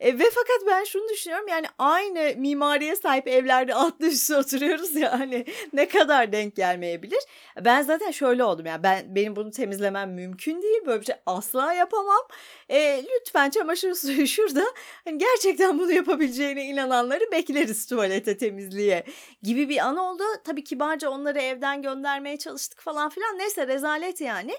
E, 0.00 0.18
ve 0.18 0.24
fakat 0.34 0.66
ben 0.66 0.84
şunu 0.84 1.08
düşünüyorum 1.08 1.48
yani 1.48 1.66
aynı 1.78 2.34
mimariye 2.36 2.96
sahip 2.96 3.28
evlerde 3.28 3.74
altlı 3.74 4.06
üstü 4.06 4.34
oturuyoruz 4.34 4.96
ya 4.96 5.20
hani 5.20 5.46
ne 5.72 5.88
kadar 5.88 6.32
denk 6.32 6.56
gelmeyebilir. 6.56 7.18
Ben 7.64 7.82
zaten 7.82 8.10
şöyle 8.10 8.44
oldum 8.44 8.66
yani 8.66 8.82
ben 8.82 9.14
benim 9.14 9.36
bunu 9.36 9.50
temizlemem 9.50 10.14
mümkün 10.14 10.62
değil 10.62 10.86
böyle 10.86 11.00
bir 11.00 11.06
şey 11.06 11.16
asla 11.26 11.72
yapamam. 11.72 12.22
E, 12.68 13.04
lütfen 13.04 13.50
çamaşır 13.50 13.94
suyu 13.94 14.26
şurada 14.26 14.64
hani 15.04 15.18
gerçekten 15.18 15.78
bunu 15.78 15.92
yapabileceğine 15.92 16.64
inananları 16.64 17.24
bekleriz 17.32 17.86
tuvalete 17.86 18.36
temizliğe 18.36 19.04
gibi 19.42 19.68
bir 19.68 19.78
an 19.78 19.96
oldu. 19.96 20.22
Tabii 20.44 20.64
kibarca 20.64 21.10
onları 21.10 21.38
evden 21.40 21.82
göndermeye 21.82 22.36
çalıştık 22.36 22.80
falan 22.80 23.08
filan 23.08 23.38
neyse 23.38 23.66
rezalet 23.66 24.20
yani. 24.20 24.52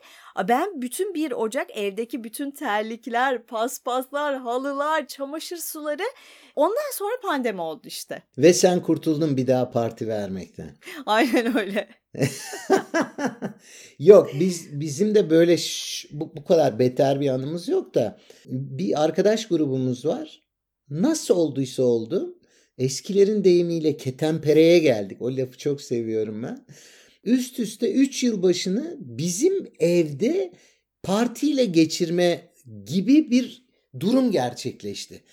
Ben 0.47 0.81
bütün 0.81 1.13
bir 1.13 1.31
Ocak 1.31 1.77
evdeki 1.77 2.23
bütün 2.23 2.51
terlikler, 2.51 3.43
paspaslar, 3.69 4.37
halılar, 4.37 5.07
çamaşır 5.07 5.57
suları 5.57 6.03
ondan 6.55 6.91
sonra 6.93 7.11
pandemi 7.21 7.61
oldu 7.61 7.81
işte. 7.85 8.23
Ve 8.37 8.53
sen 8.53 8.81
kurtuldun 8.81 9.37
bir 9.37 9.47
daha 9.47 9.71
parti 9.71 10.07
vermekten. 10.07 10.77
Aynen 11.05 11.57
öyle. 11.57 11.89
yok 13.99 14.29
biz 14.39 14.79
bizim 14.79 15.15
de 15.15 15.29
böyle 15.29 15.57
şş, 15.57 16.05
bu, 16.11 16.35
bu 16.35 16.43
kadar 16.43 16.79
beter 16.79 17.21
bir 17.21 17.29
anımız 17.29 17.67
yok 17.67 17.95
da 17.95 18.19
bir 18.45 19.03
arkadaş 19.03 19.47
grubumuz 19.47 20.05
var. 20.05 20.43
Nasıl 20.89 21.35
olduysa 21.35 21.83
oldu. 21.83 22.35
Eskilerin 22.77 23.43
deyimiyle 23.43 23.97
ketempereye 23.97 24.79
geldik. 24.79 25.21
O 25.21 25.37
lafı 25.37 25.57
çok 25.57 25.81
seviyorum 25.81 26.43
ben 26.43 26.65
üst 27.23 27.59
üste 27.59 27.91
3 27.91 28.23
yıl 28.23 28.43
başını 28.43 28.97
bizim 28.99 29.71
evde 29.79 30.53
partiyle 31.03 31.65
geçirme 31.65 32.48
gibi 32.85 33.31
bir 33.31 33.63
durum 33.99 34.31
gerçekleşti. 34.31 35.23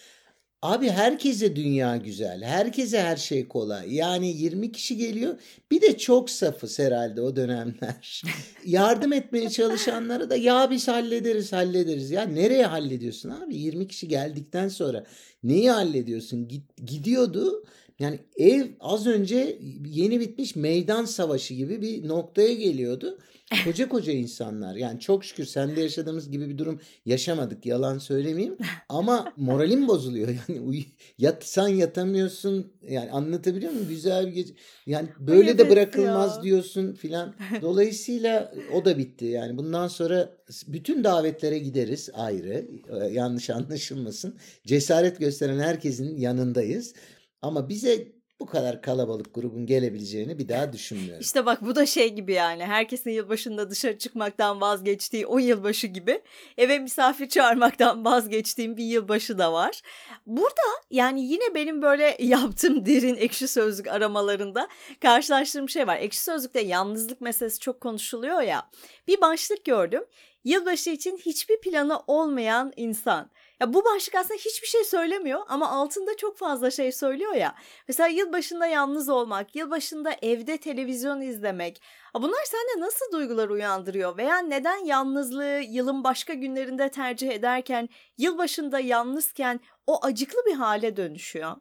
Abi 0.62 0.90
herkese 0.90 1.56
dünya 1.56 1.96
güzel. 1.96 2.42
Herkese 2.42 3.02
her 3.02 3.16
şey 3.16 3.48
kolay. 3.48 3.94
Yani 3.94 4.28
20 4.28 4.72
kişi 4.72 4.96
geliyor. 4.96 5.38
Bir 5.70 5.80
de 5.80 5.98
çok 5.98 6.30
safız 6.30 6.78
herhalde 6.78 7.20
o 7.20 7.36
dönemler. 7.36 8.22
Yardım 8.64 9.12
etmeye 9.12 9.50
çalışanlara 9.50 10.30
da 10.30 10.36
ya 10.36 10.70
biz 10.70 10.88
hallederiz 10.88 11.52
hallederiz. 11.52 12.10
Ya 12.10 12.22
nereye 12.22 12.66
hallediyorsun 12.66 13.30
abi? 13.30 13.56
20 13.56 13.88
kişi 13.88 14.08
geldikten 14.08 14.68
sonra 14.68 15.04
neyi 15.42 15.70
hallediyorsun? 15.70 16.48
Gidiyordu. 16.86 17.64
Yani 17.98 18.18
ev 18.36 18.66
az 18.80 19.06
önce 19.06 19.58
yeni 19.86 20.20
bitmiş 20.20 20.56
meydan 20.56 21.04
savaşı 21.04 21.54
gibi 21.54 21.82
bir 21.82 22.08
noktaya 22.08 22.54
geliyordu. 22.54 23.18
Koca 23.64 23.88
koca 23.88 24.12
insanlar. 24.12 24.74
Yani 24.76 25.00
çok 25.00 25.24
şükür 25.24 25.44
sende 25.44 25.80
yaşadığımız 25.80 26.30
gibi 26.30 26.48
bir 26.48 26.58
durum 26.58 26.80
yaşamadık. 27.04 27.66
Yalan 27.66 27.98
söylemeyeyim. 27.98 28.56
Ama 28.88 29.32
moralim 29.36 29.88
bozuluyor. 29.88 30.28
Yani 30.48 30.60
uy- 30.60 30.84
yatsan 31.18 31.68
yatamıyorsun. 31.68 32.72
Yani 32.88 33.10
anlatabiliyor 33.10 33.72
muyum? 33.72 33.88
Güzel 33.88 34.26
bir 34.26 34.32
gece. 34.32 34.54
Yani 34.86 35.08
böyle 35.18 35.50
Evet 35.50 35.58
de 35.58 35.70
bırakılmaz 35.70 36.36
ya. 36.36 36.42
diyorsun 36.42 36.92
filan. 36.92 37.34
Dolayısıyla 37.62 38.54
o 38.74 38.84
da 38.84 38.98
bitti. 38.98 39.24
Yani 39.24 39.56
bundan 39.58 39.88
sonra 39.88 40.30
bütün 40.66 41.04
davetlere 41.04 41.58
gideriz 41.58 42.10
ayrı. 42.14 42.66
Yanlış 43.12 43.50
anlaşılmasın. 43.50 44.34
Cesaret 44.66 45.18
gösteren 45.18 45.58
herkesin 45.58 46.16
yanındayız. 46.16 46.94
Ama 47.42 47.68
bize 47.68 48.16
bu 48.40 48.46
kadar 48.46 48.82
kalabalık 48.82 49.34
grubun 49.34 49.66
gelebileceğini 49.66 50.38
bir 50.38 50.48
daha 50.48 50.72
düşünmüyorum. 50.72 51.20
İşte 51.20 51.46
bak 51.46 51.64
bu 51.64 51.74
da 51.76 51.86
şey 51.86 52.14
gibi 52.14 52.32
yani 52.32 52.64
herkesin 52.64 53.10
yılbaşında 53.10 53.70
dışarı 53.70 53.98
çıkmaktan 53.98 54.60
vazgeçtiği 54.60 55.26
o 55.26 55.38
yılbaşı 55.38 55.86
gibi 55.86 56.22
eve 56.58 56.78
misafir 56.78 57.28
çağırmaktan 57.28 58.04
vazgeçtiğim 58.04 58.76
bir 58.76 58.84
yılbaşı 58.84 59.38
da 59.38 59.52
var. 59.52 59.82
Burada 60.26 60.66
yani 60.90 61.24
yine 61.24 61.54
benim 61.54 61.82
böyle 61.82 62.16
yaptığım 62.20 62.86
derin 62.86 63.16
ekşi 63.16 63.48
sözlük 63.48 63.88
aramalarında 63.88 64.68
karşılaştığım 65.02 65.68
şey 65.68 65.86
var. 65.86 65.96
Ekşi 65.96 66.22
sözlükte 66.22 66.60
yalnızlık 66.60 67.20
meselesi 67.20 67.60
çok 67.60 67.80
konuşuluyor 67.80 68.40
ya. 68.40 68.70
Bir 69.08 69.20
başlık 69.20 69.64
gördüm. 69.64 70.02
Yılbaşı 70.44 70.90
için 70.90 71.16
hiçbir 71.16 71.60
planı 71.60 72.00
olmayan 72.06 72.72
insan. 72.76 73.30
Ya 73.60 73.74
bu 73.74 73.84
başlık 73.84 74.14
aslında 74.14 74.34
hiçbir 74.34 74.66
şey 74.66 74.84
söylemiyor 74.84 75.40
ama 75.48 75.70
altında 75.70 76.16
çok 76.16 76.38
fazla 76.38 76.70
şey 76.70 76.92
söylüyor 76.92 77.34
ya. 77.34 77.54
Mesela 77.88 78.08
yılbaşında 78.08 78.66
yalnız 78.66 79.08
olmak, 79.08 79.56
yılbaşında 79.56 80.16
evde 80.22 80.56
televizyon 80.56 81.20
izlemek. 81.20 81.82
Bunlar 82.14 82.44
sende 82.44 82.86
nasıl 82.86 83.12
duygular 83.12 83.48
uyandırıyor 83.48 84.16
veya 84.16 84.38
neden 84.38 84.84
yalnızlığı 84.84 85.60
yılın 85.68 86.04
başka 86.04 86.34
günlerinde 86.34 86.90
tercih 86.90 87.30
ederken 87.30 87.88
yılbaşında 88.18 88.80
yalnızken 88.80 89.60
o 89.86 90.04
acıklı 90.04 90.38
bir 90.46 90.54
hale 90.54 90.96
dönüşüyor? 90.96 91.56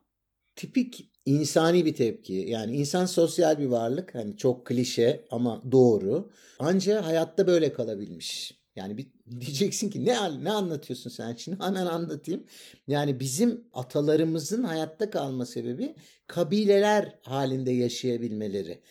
tipik 0.55 1.11
insani 1.25 1.85
bir 1.85 1.95
tepki. 1.95 2.33
Yani 2.33 2.75
insan 2.75 3.05
sosyal 3.05 3.59
bir 3.59 3.65
varlık. 3.65 4.15
Hani 4.15 4.37
çok 4.37 4.65
klişe 4.65 5.25
ama 5.31 5.61
doğru. 5.71 6.31
Ancak 6.59 7.05
hayatta 7.05 7.47
böyle 7.47 7.73
kalabilmiş. 7.73 8.64
Yani 8.75 8.97
bir, 8.97 9.07
diyeceksin 9.39 9.89
ki 9.89 10.05
ne 10.05 10.43
ne 10.43 10.51
anlatıyorsun 10.51 11.09
sen 11.09 11.35
şimdi? 11.35 11.63
Hemen 11.63 11.85
anlatayım. 11.85 12.43
Yani 12.87 13.19
bizim 13.19 13.63
atalarımızın 13.73 14.63
hayatta 14.63 15.09
kalma 15.09 15.45
sebebi 15.45 15.95
kabileler 16.27 17.19
halinde 17.21 17.71
yaşayabilmeleri. 17.71 18.81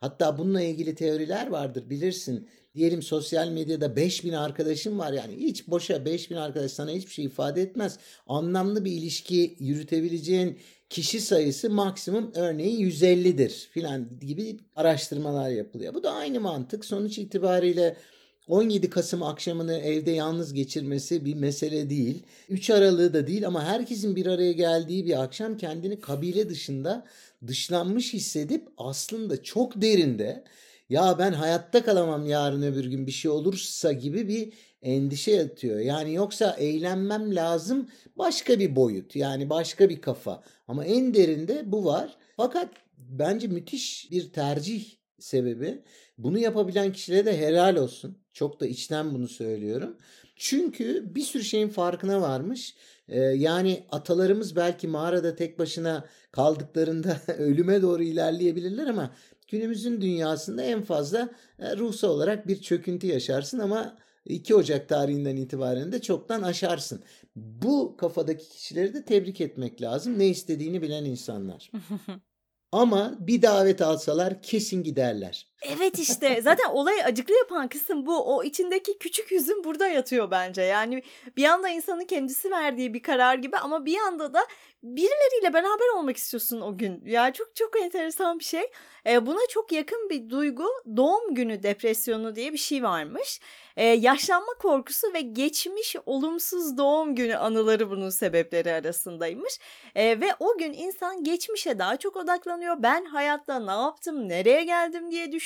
Hatta 0.00 0.38
bununla 0.38 0.62
ilgili 0.62 0.94
teoriler 0.94 1.46
vardır 1.46 1.90
bilirsin. 1.90 2.48
Diyelim 2.74 3.02
sosyal 3.02 3.48
medyada 3.48 3.96
5000 3.96 4.32
arkadaşım 4.32 4.98
var 4.98 5.12
yani 5.12 5.36
hiç 5.36 5.68
boşa 5.68 6.04
5000 6.04 6.36
arkadaş 6.36 6.72
sana 6.72 6.90
hiçbir 6.90 7.12
şey 7.12 7.24
ifade 7.24 7.62
etmez. 7.62 7.98
Anlamlı 8.26 8.84
bir 8.84 8.92
ilişki 8.92 9.56
yürütebileceğin 9.58 10.58
kişi 10.90 11.20
sayısı 11.20 11.70
maksimum 11.70 12.32
örneğin 12.34 12.90
150'dir 12.90 13.68
filan 13.70 14.08
gibi 14.20 14.56
araştırmalar 14.76 15.50
yapılıyor. 15.50 15.94
Bu 15.94 16.02
da 16.02 16.12
aynı 16.12 16.40
mantık. 16.40 16.84
Sonuç 16.84 17.18
itibariyle 17.18 17.96
17 18.48 18.90
Kasım 18.90 19.22
akşamını 19.22 19.78
evde 19.78 20.10
yalnız 20.10 20.54
geçirmesi 20.54 21.24
bir 21.24 21.34
mesele 21.34 21.90
değil. 21.90 22.22
3 22.48 22.70
Aralık'ı 22.70 23.14
da 23.14 23.26
değil 23.26 23.46
ama 23.46 23.64
herkesin 23.64 24.16
bir 24.16 24.26
araya 24.26 24.52
geldiği 24.52 25.06
bir 25.06 25.22
akşam 25.22 25.56
kendini 25.56 26.00
kabile 26.00 26.48
dışında 26.48 27.06
dışlanmış 27.46 28.12
hissedip 28.12 28.68
aslında 28.76 29.42
çok 29.42 29.82
derinde 29.82 30.44
ya 30.88 31.18
ben 31.18 31.32
hayatta 31.32 31.84
kalamam 31.84 32.26
yarın 32.26 32.62
öbür 32.62 32.84
gün 32.84 33.06
bir 33.06 33.12
şey 33.12 33.30
olursa 33.30 33.92
gibi 33.92 34.28
bir 34.28 34.52
endişe 34.82 35.30
yatıyor. 35.30 35.78
Yani 35.78 36.14
yoksa 36.14 36.56
eğlenmem 36.58 37.34
lazım 37.34 37.88
başka 38.16 38.58
bir 38.58 38.76
boyut 38.76 39.16
yani 39.16 39.50
başka 39.50 39.88
bir 39.88 40.00
kafa. 40.00 40.42
Ama 40.68 40.84
en 40.84 41.14
derinde 41.14 41.72
bu 41.72 41.84
var. 41.84 42.16
Fakat 42.36 42.68
bence 42.98 43.46
müthiş 43.48 44.08
bir 44.10 44.32
tercih 44.32 44.84
sebebi. 45.18 45.82
Bunu 46.18 46.38
yapabilen 46.38 46.92
kişilere 46.92 47.26
de 47.26 47.38
helal 47.38 47.76
olsun. 47.76 48.23
Çok 48.34 48.60
da 48.60 48.66
içten 48.66 49.14
bunu 49.14 49.28
söylüyorum. 49.28 49.96
Çünkü 50.36 51.14
bir 51.14 51.20
sürü 51.20 51.44
şeyin 51.44 51.68
farkına 51.68 52.20
varmış. 52.20 52.74
Ee, 53.08 53.20
yani 53.20 53.86
atalarımız 53.90 54.56
belki 54.56 54.88
mağarada 54.88 55.36
tek 55.36 55.58
başına 55.58 56.04
kaldıklarında 56.32 57.20
ölüme 57.38 57.82
doğru 57.82 58.02
ilerleyebilirler 58.02 58.86
ama 58.86 59.14
günümüzün 59.48 60.00
dünyasında 60.00 60.62
en 60.62 60.82
fazla 60.82 61.28
e, 61.58 61.76
ruhsal 61.76 62.08
olarak 62.08 62.48
bir 62.48 62.60
çöküntü 62.60 63.06
yaşarsın 63.06 63.58
ama 63.58 63.96
2 64.24 64.54
Ocak 64.54 64.88
tarihinden 64.88 65.36
itibaren 65.36 65.92
de 65.92 66.02
çoktan 66.02 66.42
aşarsın. 66.42 67.02
Bu 67.36 67.96
kafadaki 67.96 68.48
kişileri 68.48 68.94
de 68.94 69.04
tebrik 69.04 69.40
etmek 69.40 69.82
lazım. 69.82 70.18
Ne 70.18 70.26
istediğini 70.26 70.82
bilen 70.82 71.04
insanlar. 71.04 71.70
Ama 72.72 73.16
bir 73.20 73.42
davet 73.42 73.82
alsalar 73.82 74.42
kesin 74.42 74.82
giderler. 74.82 75.53
Evet 75.62 75.98
işte 75.98 76.42
zaten 76.42 76.70
olayı 76.70 77.04
acıklı 77.04 77.34
yapan 77.34 77.68
kısım 77.68 78.06
bu. 78.06 78.36
O 78.36 78.44
içindeki 78.44 78.98
küçük 78.98 79.30
hüzün 79.30 79.64
burada 79.64 79.86
yatıyor 79.88 80.30
bence. 80.30 80.62
Yani 80.62 81.02
bir 81.36 81.42
yanda 81.42 81.68
insanın 81.68 82.04
kendisi 82.04 82.50
verdiği 82.50 82.94
bir 82.94 83.02
karar 83.02 83.34
gibi 83.34 83.56
ama 83.56 83.86
bir 83.86 83.92
yanda 83.92 84.34
da 84.34 84.46
birileriyle 84.82 85.52
beraber 85.52 85.98
olmak 85.98 86.16
istiyorsun 86.16 86.60
o 86.60 86.78
gün. 86.78 87.02
Ya 87.06 87.32
çok 87.32 87.56
çok 87.56 87.80
enteresan 87.80 88.38
bir 88.38 88.44
şey. 88.44 88.70
Ee, 89.06 89.26
buna 89.26 89.38
çok 89.48 89.72
yakın 89.72 90.10
bir 90.10 90.30
duygu 90.30 90.66
doğum 90.96 91.34
günü 91.34 91.62
depresyonu 91.62 92.36
diye 92.36 92.52
bir 92.52 92.58
şey 92.58 92.82
varmış. 92.82 93.40
Ee, 93.76 93.84
yaşlanma 93.84 94.52
korkusu 94.58 95.12
ve 95.14 95.20
geçmiş 95.20 95.96
olumsuz 96.06 96.78
doğum 96.78 97.14
günü 97.14 97.36
anıları 97.36 97.90
bunun 97.90 98.10
sebepleri 98.10 98.72
arasındaymış. 98.72 99.58
Ee, 99.94 100.20
ve 100.20 100.34
o 100.40 100.58
gün 100.58 100.72
insan 100.72 101.24
geçmişe 101.24 101.78
daha 101.78 101.96
çok 101.96 102.16
odaklanıyor. 102.16 102.76
Ben 102.82 103.04
hayatta 103.04 103.58
ne 103.60 103.82
yaptım, 103.82 104.28
nereye 104.28 104.64
geldim 104.64 105.10
diye 105.10 105.32
düşünüyor 105.32 105.43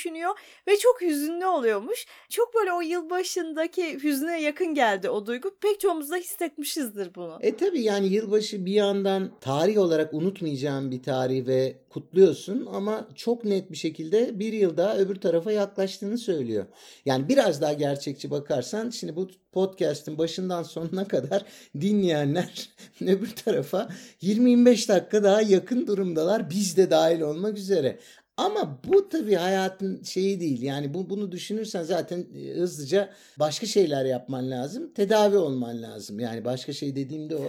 ve 0.67 0.77
çok 0.77 1.01
hüzünlü 1.01 1.45
oluyormuş. 1.45 2.05
Çok 2.29 2.55
böyle 2.55 2.73
o 2.73 2.81
yılbaşındaki 2.81 4.03
hüzne 4.03 4.41
yakın 4.41 4.73
geldi 4.73 5.09
o 5.09 5.25
duygu. 5.25 5.51
Pek 5.61 5.79
çoğumuz 5.79 6.11
da 6.11 6.15
hissetmişizdir 6.15 7.15
bunu. 7.15 7.37
E 7.41 7.57
tabi 7.57 7.81
yani 7.81 8.07
yılbaşı 8.07 8.65
bir 8.65 8.73
yandan 8.73 9.31
tarih 9.41 9.77
olarak 9.77 10.13
unutmayacağım 10.13 10.91
bir 10.91 11.03
tarih 11.03 11.47
ve 11.47 11.77
kutluyorsun 11.89 12.69
ama 12.73 13.07
çok 13.15 13.45
net 13.45 13.71
bir 13.71 13.77
şekilde 13.77 14.39
bir 14.39 14.53
yıl 14.53 14.77
daha 14.77 14.97
öbür 14.97 15.15
tarafa 15.15 15.51
yaklaştığını 15.51 16.17
söylüyor. 16.17 16.65
Yani 17.05 17.29
biraz 17.29 17.61
daha 17.61 17.73
gerçekçi 17.73 18.31
bakarsan 18.31 18.89
şimdi 18.89 19.15
bu 19.15 19.29
podcast'in 19.51 20.17
başından 20.17 20.63
sonuna 20.63 21.07
kadar 21.07 21.45
dinleyenler 21.81 22.69
öbür 23.01 23.29
tarafa 23.29 23.89
20-25 24.21 24.87
dakika 24.87 25.23
daha 25.23 25.41
yakın 25.41 25.87
durumdalar 25.87 26.49
biz 26.49 26.77
de 26.77 26.91
dahil 26.91 27.21
olmak 27.21 27.57
üzere. 27.57 27.99
Ama 28.39 28.79
bu 28.87 29.09
tabii 29.09 29.35
hayatın 29.35 30.03
şeyi 30.03 30.39
değil. 30.39 30.61
Yani 30.61 30.93
bu 30.93 31.09
bunu 31.09 31.31
düşünürsen 31.31 31.83
zaten 31.83 32.25
e, 32.35 32.53
hızlıca 32.53 33.09
başka 33.39 33.65
şeyler 33.67 34.05
yapman 34.05 34.51
lazım. 34.51 34.93
Tedavi 34.93 35.37
olman 35.37 35.81
lazım. 35.81 36.19
Yani 36.19 36.45
başka 36.45 36.73
şey 36.73 36.95
dediğimde 36.95 37.35
o. 37.35 37.45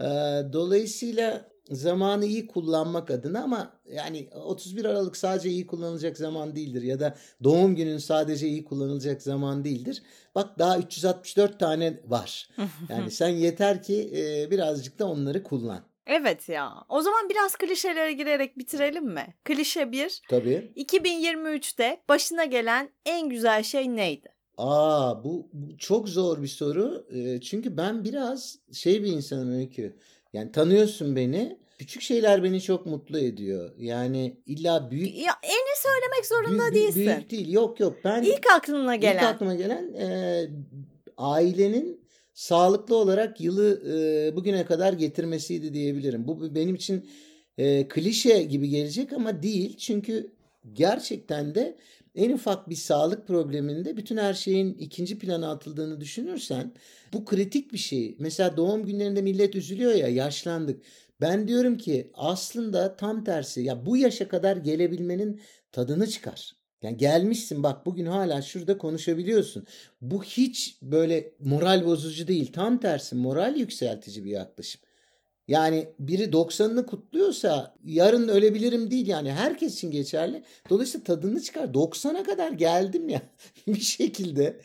Ee, 0.00 0.04
dolayısıyla 0.52 1.44
zamanı 1.70 2.24
iyi 2.24 2.46
kullanmak 2.46 3.10
adına 3.10 3.42
ama 3.42 3.72
yani 3.92 4.28
31 4.44 4.84
Aralık 4.84 5.16
sadece 5.16 5.50
iyi 5.50 5.66
kullanılacak 5.66 6.16
zaman 6.16 6.56
değildir 6.56 6.82
ya 6.82 7.00
da 7.00 7.14
doğum 7.44 7.76
günün 7.76 7.98
sadece 7.98 8.48
iyi 8.48 8.64
kullanılacak 8.64 9.22
zaman 9.22 9.64
değildir. 9.64 10.02
Bak 10.34 10.58
daha 10.58 10.78
364 10.78 11.60
tane 11.60 12.00
var. 12.08 12.48
Yani 12.88 13.10
sen 13.10 13.28
yeter 13.28 13.82
ki 13.82 14.10
e, 14.16 14.50
birazcık 14.50 14.98
da 14.98 15.06
onları 15.06 15.42
kullan. 15.42 15.89
Evet 16.06 16.48
ya. 16.48 16.72
O 16.88 17.02
zaman 17.02 17.28
biraz 17.28 17.56
klişelere 17.56 18.12
girerek 18.12 18.58
bitirelim 18.58 19.04
mi? 19.04 19.34
Klişe 19.44 19.92
1. 19.92 20.22
Tabii. 20.28 20.72
2023'te 20.76 22.02
başına 22.08 22.44
gelen 22.44 22.90
en 23.06 23.28
güzel 23.28 23.62
şey 23.62 23.96
neydi? 23.96 24.28
Aa 24.58 25.24
bu, 25.24 25.48
bu 25.52 25.78
çok 25.78 26.08
zor 26.08 26.42
bir 26.42 26.48
soru. 26.48 27.06
E, 27.14 27.40
çünkü 27.40 27.76
ben 27.76 28.04
biraz 28.04 28.58
şey 28.72 29.02
bir 29.02 29.12
insanım 29.12 29.58
Öykü. 29.58 29.96
Yani 30.32 30.52
tanıyorsun 30.52 31.16
beni. 31.16 31.58
Küçük 31.78 32.02
şeyler 32.02 32.42
beni 32.44 32.60
çok 32.62 32.86
mutlu 32.86 33.18
ediyor. 33.18 33.70
Yani 33.78 34.36
illa 34.46 34.90
büyük 34.90 35.18
Ya 35.18 35.32
eni 35.42 35.76
söylemek 35.76 36.26
zorunda 36.26 36.62
büyük, 36.74 36.74
değilsin. 36.74 37.06
büyük 37.16 37.30
değil. 37.30 37.52
Yok 37.52 37.80
yok. 37.80 37.96
Ben 38.04 38.22
İlk 38.22 38.46
aklına 38.56 38.94
ilk 38.94 39.02
gelen. 39.02 39.24
aklıma 39.24 39.54
gelen 39.54 39.94
e, 39.94 40.46
ailenin 41.16 42.00
sağlıklı 42.40 42.96
olarak 42.96 43.40
yılı 43.40 43.82
e, 43.88 44.36
bugüne 44.36 44.64
kadar 44.64 44.92
getirmesiydi 44.92 45.74
diyebilirim. 45.74 46.28
Bu 46.28 46.54
benim 46.54 46.74
için 46.74 47.08
e, 47.58 47.88
klişe 47.88 48.42
gibi 48.42 48.68
gelecek 48.68 49.12
ama 49.12 49.42
değil. 49.42 49.76
Çünkü 49.76 50.32
gerçekten 50.72 51.54
de 51.54 51.76
en 52.14 52.32
ufak 52.32 52.68
bir 52.68 52.74
sağlık 52.74 53.26
probleminde 53.26 53.96
bütün 53.96 54.16
her 54.16 54.34
şeyin 54.34 54.74
ikinci 54.74 55.18
plana 55.18 55.50
atıldığını 55.50 56.00
düşünürsen 56.00 56.72
bu 57.12 57.24
kritik 57.24 57.72
bir 57.72 57.78
şey. 57.78 58.16
Mesela 58.18 58.56
doğum 58.56 58.86
günlerinde 58.86 59.22
millet 59.22 59.54
üzülüyor 59.54 59.92
ya 59.92 60.08
yaşlandık. 60.08 60.82
Ben 61.20 61.48
diyorum 61.48 61.78
ki 61.78 62.10
aslında 62.14 62.96
tam 62.96 63.24
tersi 63.24 63.62
ya 63.62 63.86
bu 63.86 63.96
yaşa 63.96 64.28
kadar 64.28 64.56
gelebilmenin 64.56 65.40
tadını 65.72 66.06
çıkar. 66.06 66.59
Yani 66.82 66.96
gelmişsin 66.96 67.62
bak 67.62 67.86
bugün 67.86 68.06
hala 68.06 68.42
şurada 68.42 68.78
konuşabiliyorsun. 68.78 69.66
Bu 70.00 70.24
hiç 70.24 70.78
böyle 70.82 71.32
moral 71.40 71.84
bozucu 71.84 72.28
değil. 72.28 72.52
Tam 72.52 72.80
tersi 72.80 73.14
moral 73.16 73.56
yükseltici 73.56 74.24
bir 74.24 74.30
yaklaşım. 74.30 74.80
Yani 75.48 75.88
biri 75.98 76.22
90'ını 76.22 76.86
kutluyorsa 76.86 77.74
yarın 77.84 78.28
ölebilirim 78.28 78.90
değil 78.90 79.06
yani 79.06 79.32
herkes 79.32 79.74
için 79.74 79.90
geçerli. 79.90 80.42
Dolayısıyla 80.70 81.04
tadını 81.04 81.42
çıkar. 81.42 81.64
90'a 81.64 82.22
kadar 82.22 82.52
geldim 82.52 83.08
ya 83.08 83.22
bir 83.66 83.80
şekilde 83.80 84.60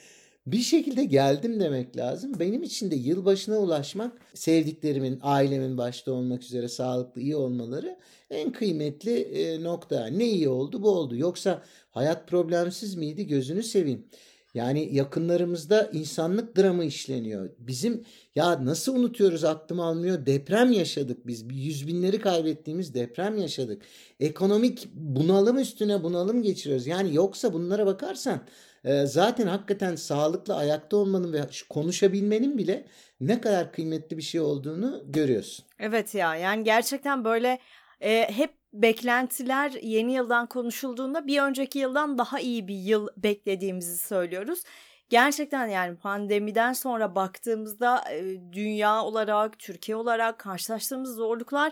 bir 0.47 0.62
şekilde 0.62 1.03
geldim 1.03 1.60
demek 1.60 1.97
lazım. 1.97 2.39
Benim 2.39 2.63
için 2.63 2.91
de 2.91 2.95
yılbaşına 2.95 3.58
ulaşmak 3.58 4.12
sevdiklerimin, 4.34 5.19
ailemin 5.21 5.77
başta 5.77 6.12
olmak 6.12 6.43
üzere 6.43 6.67
sağlıklı, 6.67 7.21
iyi 7.21 7.36
olmaları 7.36 7.97
en 8.29 8.51
kıymetli 8.51 9.19
e, 9.19 9.63
nokta. 9.63 10.08
Ne 10.08 10.25
iyi 10.25 10.49
oldu 10.49 10.81
bu 10.81 10.89
oldu. 10.89 11.15
Yoksa 11.15 11.63
hayat 11.91 12.27
problemsiz 12.27 12.95
miydi 12.95 13.27
gözünü 13.27 13.63
seveyim. 13.63 14.05
Yani 14.53 14.89
yakınlarımızda 14.91 15.89
insanlık 15.93 16.58
dramı 16.58 16.86
işleniyor. 16.86 17.49
Bizim 17.60 18.03
ya 18.36 18.65
nasıl 18.65 18.95
unutuyoruz 18.95 19.43
aklım 19.43 19.79
almıyor. 19.79 20.25
Deprem 20.25 20.71
yaşadık 20.71 21.27
biz. 21.27 21.45
Yüz 21.51 21.88
binleri 21.88 22.19
kaybettiğimiz 22.19 22.93
deprem 22.93 23.38
yaşadık. 23.38 23.81
Ekonomik 24.19 24.88
bunalım 24.93 25.58
üstüne 25.58 26.03
bunalım 26.03 26.43
geçiriyoruz. 26.43 26.88
Yani 26.88 27.15
yoksa 27.15 27.53
bunlara 27.53 27.86
bakarsan 27.86 28.41
e, 28.86 29.06
zaten 29.06 29.48
hakikaten 29.48 29.95
sağlıklı 29.95 30.56
ayakta 30.56 30.98
olmanın 30.98 31.34
ve 31.34 31.41
konuşabilmenin 31.69 32.58
bile 32.58 32.86
ne 33.19 33.41
kadar 33.41 33.71
kıymetli 33.71 34.17
bir 34.17 34.21
şey 34.21 34.41
olduğunu 34.41 35.04
görüyorsun. 35.06 35.65
Evet 35.80 36.15
ya 36.15 36.36
yani 36.36 36.63
gerçekten 36.63 37.26
böyle 37.26 37.60
e, 38.02 38.32
hep 38.32 38.54
beklentiler 38.74 39.71
yeni 39.82 40.13
yıldan 40.13 40.48
konuşulduğunda 40.48 41.28
bir 41.28 41.41
önceki 41.41 41.80
yıldan 41.80 42.17
daha 42.17 42.39
iyi 42.39 42.67
bir 42.67 42.76
yıl 42.76 43.08
beklediğimizi 43.17 43.98
söylüyoruz. 43.98 44.63
Gerçekten 45.10 45.67
yani 45.67 45.95
pandemiden 45.98 46.74
sonra 46.74 47.15
baktığımızda 47.15 48.04
dünya 48.52 49.04
olarak, 49.04 49.60
Türkiye 49.60 49.95
olarak 49.95 50.39
karşılaştığımız 50.39 51.15
zorluklar 51.15 51.71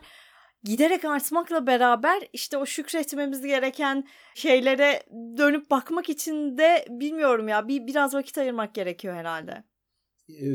giderek 0.64 1.06
artmakla 1.06 1.68
beraber 1.68 2.24
işte 2.34 2.58
o 2.58 2.66
şükretmemiz 2.66 3.42
gereken 3.42 4.08
şeylere 4.36 5.04
dönüp 5.38 5.72
bakmak 5.72 6.10
için 6.10 6.58
de 6.58 6.86
bilmiyorum 6.90 7.48
ya 7.48 7.68
bir 7.68 7.88
biraz 7.88 8.14
vakit 8.14 8.38
ayırmak 8.38 8.76
gerekiyor 8.76 9.16
herhalde. 9.16 9.64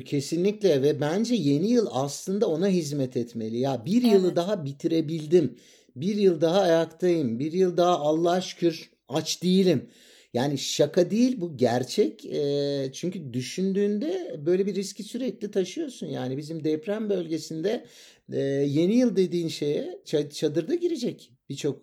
Kesinlikle 0.05 0.83
ve 0.83 1.01
bence 1.01 1.35
yeni 1.35 1.71
yıl 1.71 1.87
aslında 1.92 2.47
ona 2.47 2.68
hizmet 2.68 3.16
etmeli. 3.16 3.59
Ya 3.59 3.83
bir 3.87 4.03
evet. 4.03 4.12
yılı 4.12 4.37
daha 4.37 4.64
bitirebildim 4.64 5.57
bir 6.01 6.16
yıl 6.16 6.40
daha 6.40 6.61
ayaktayım. 6.61 7.38
Bir 7.38 7.53
yıl 7.53 7.77
daha 7.77 7.99
Allah'a 7.99 8.40
şükür 8.40 8.90
aç 9.09 9.42
değilim. 9.42 9.90
Yani 10.35 10.59
şaka 10.59 11.11
değil 11.11 11.40
bu 11.40 11.57
gerçek. 11.57 12.27
E, 12.27 12.90
çünkü 12.92 13.33
düşündüğünde 13.33 14.37
böyle 14.47 14.66
bir 14.66 14.75
riski 14.75 15.03
sürekli 15.03 15.51
taşıyorsun. 15.51 16.07
Yani 16.07 16.37
bizim 16.37 16.64
deprem 16.64 17.11
bölgesinde 17.11 17.85
e, 18.32 18.40
yeni 18.40 18.94
yıl 18.94 19.16
dediğin 19.16 19.48
şeye 19.48 20.02
çadırda 20.30 20.74
girecek 20.74 21.32
birçok 21.48 21.82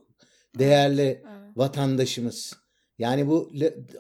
değerli 0.60 1.02
evet. 1.02 1.26
vatandaşımız. 1.56 2.54
Yani 3.00 3.28
bu 3.28 3.52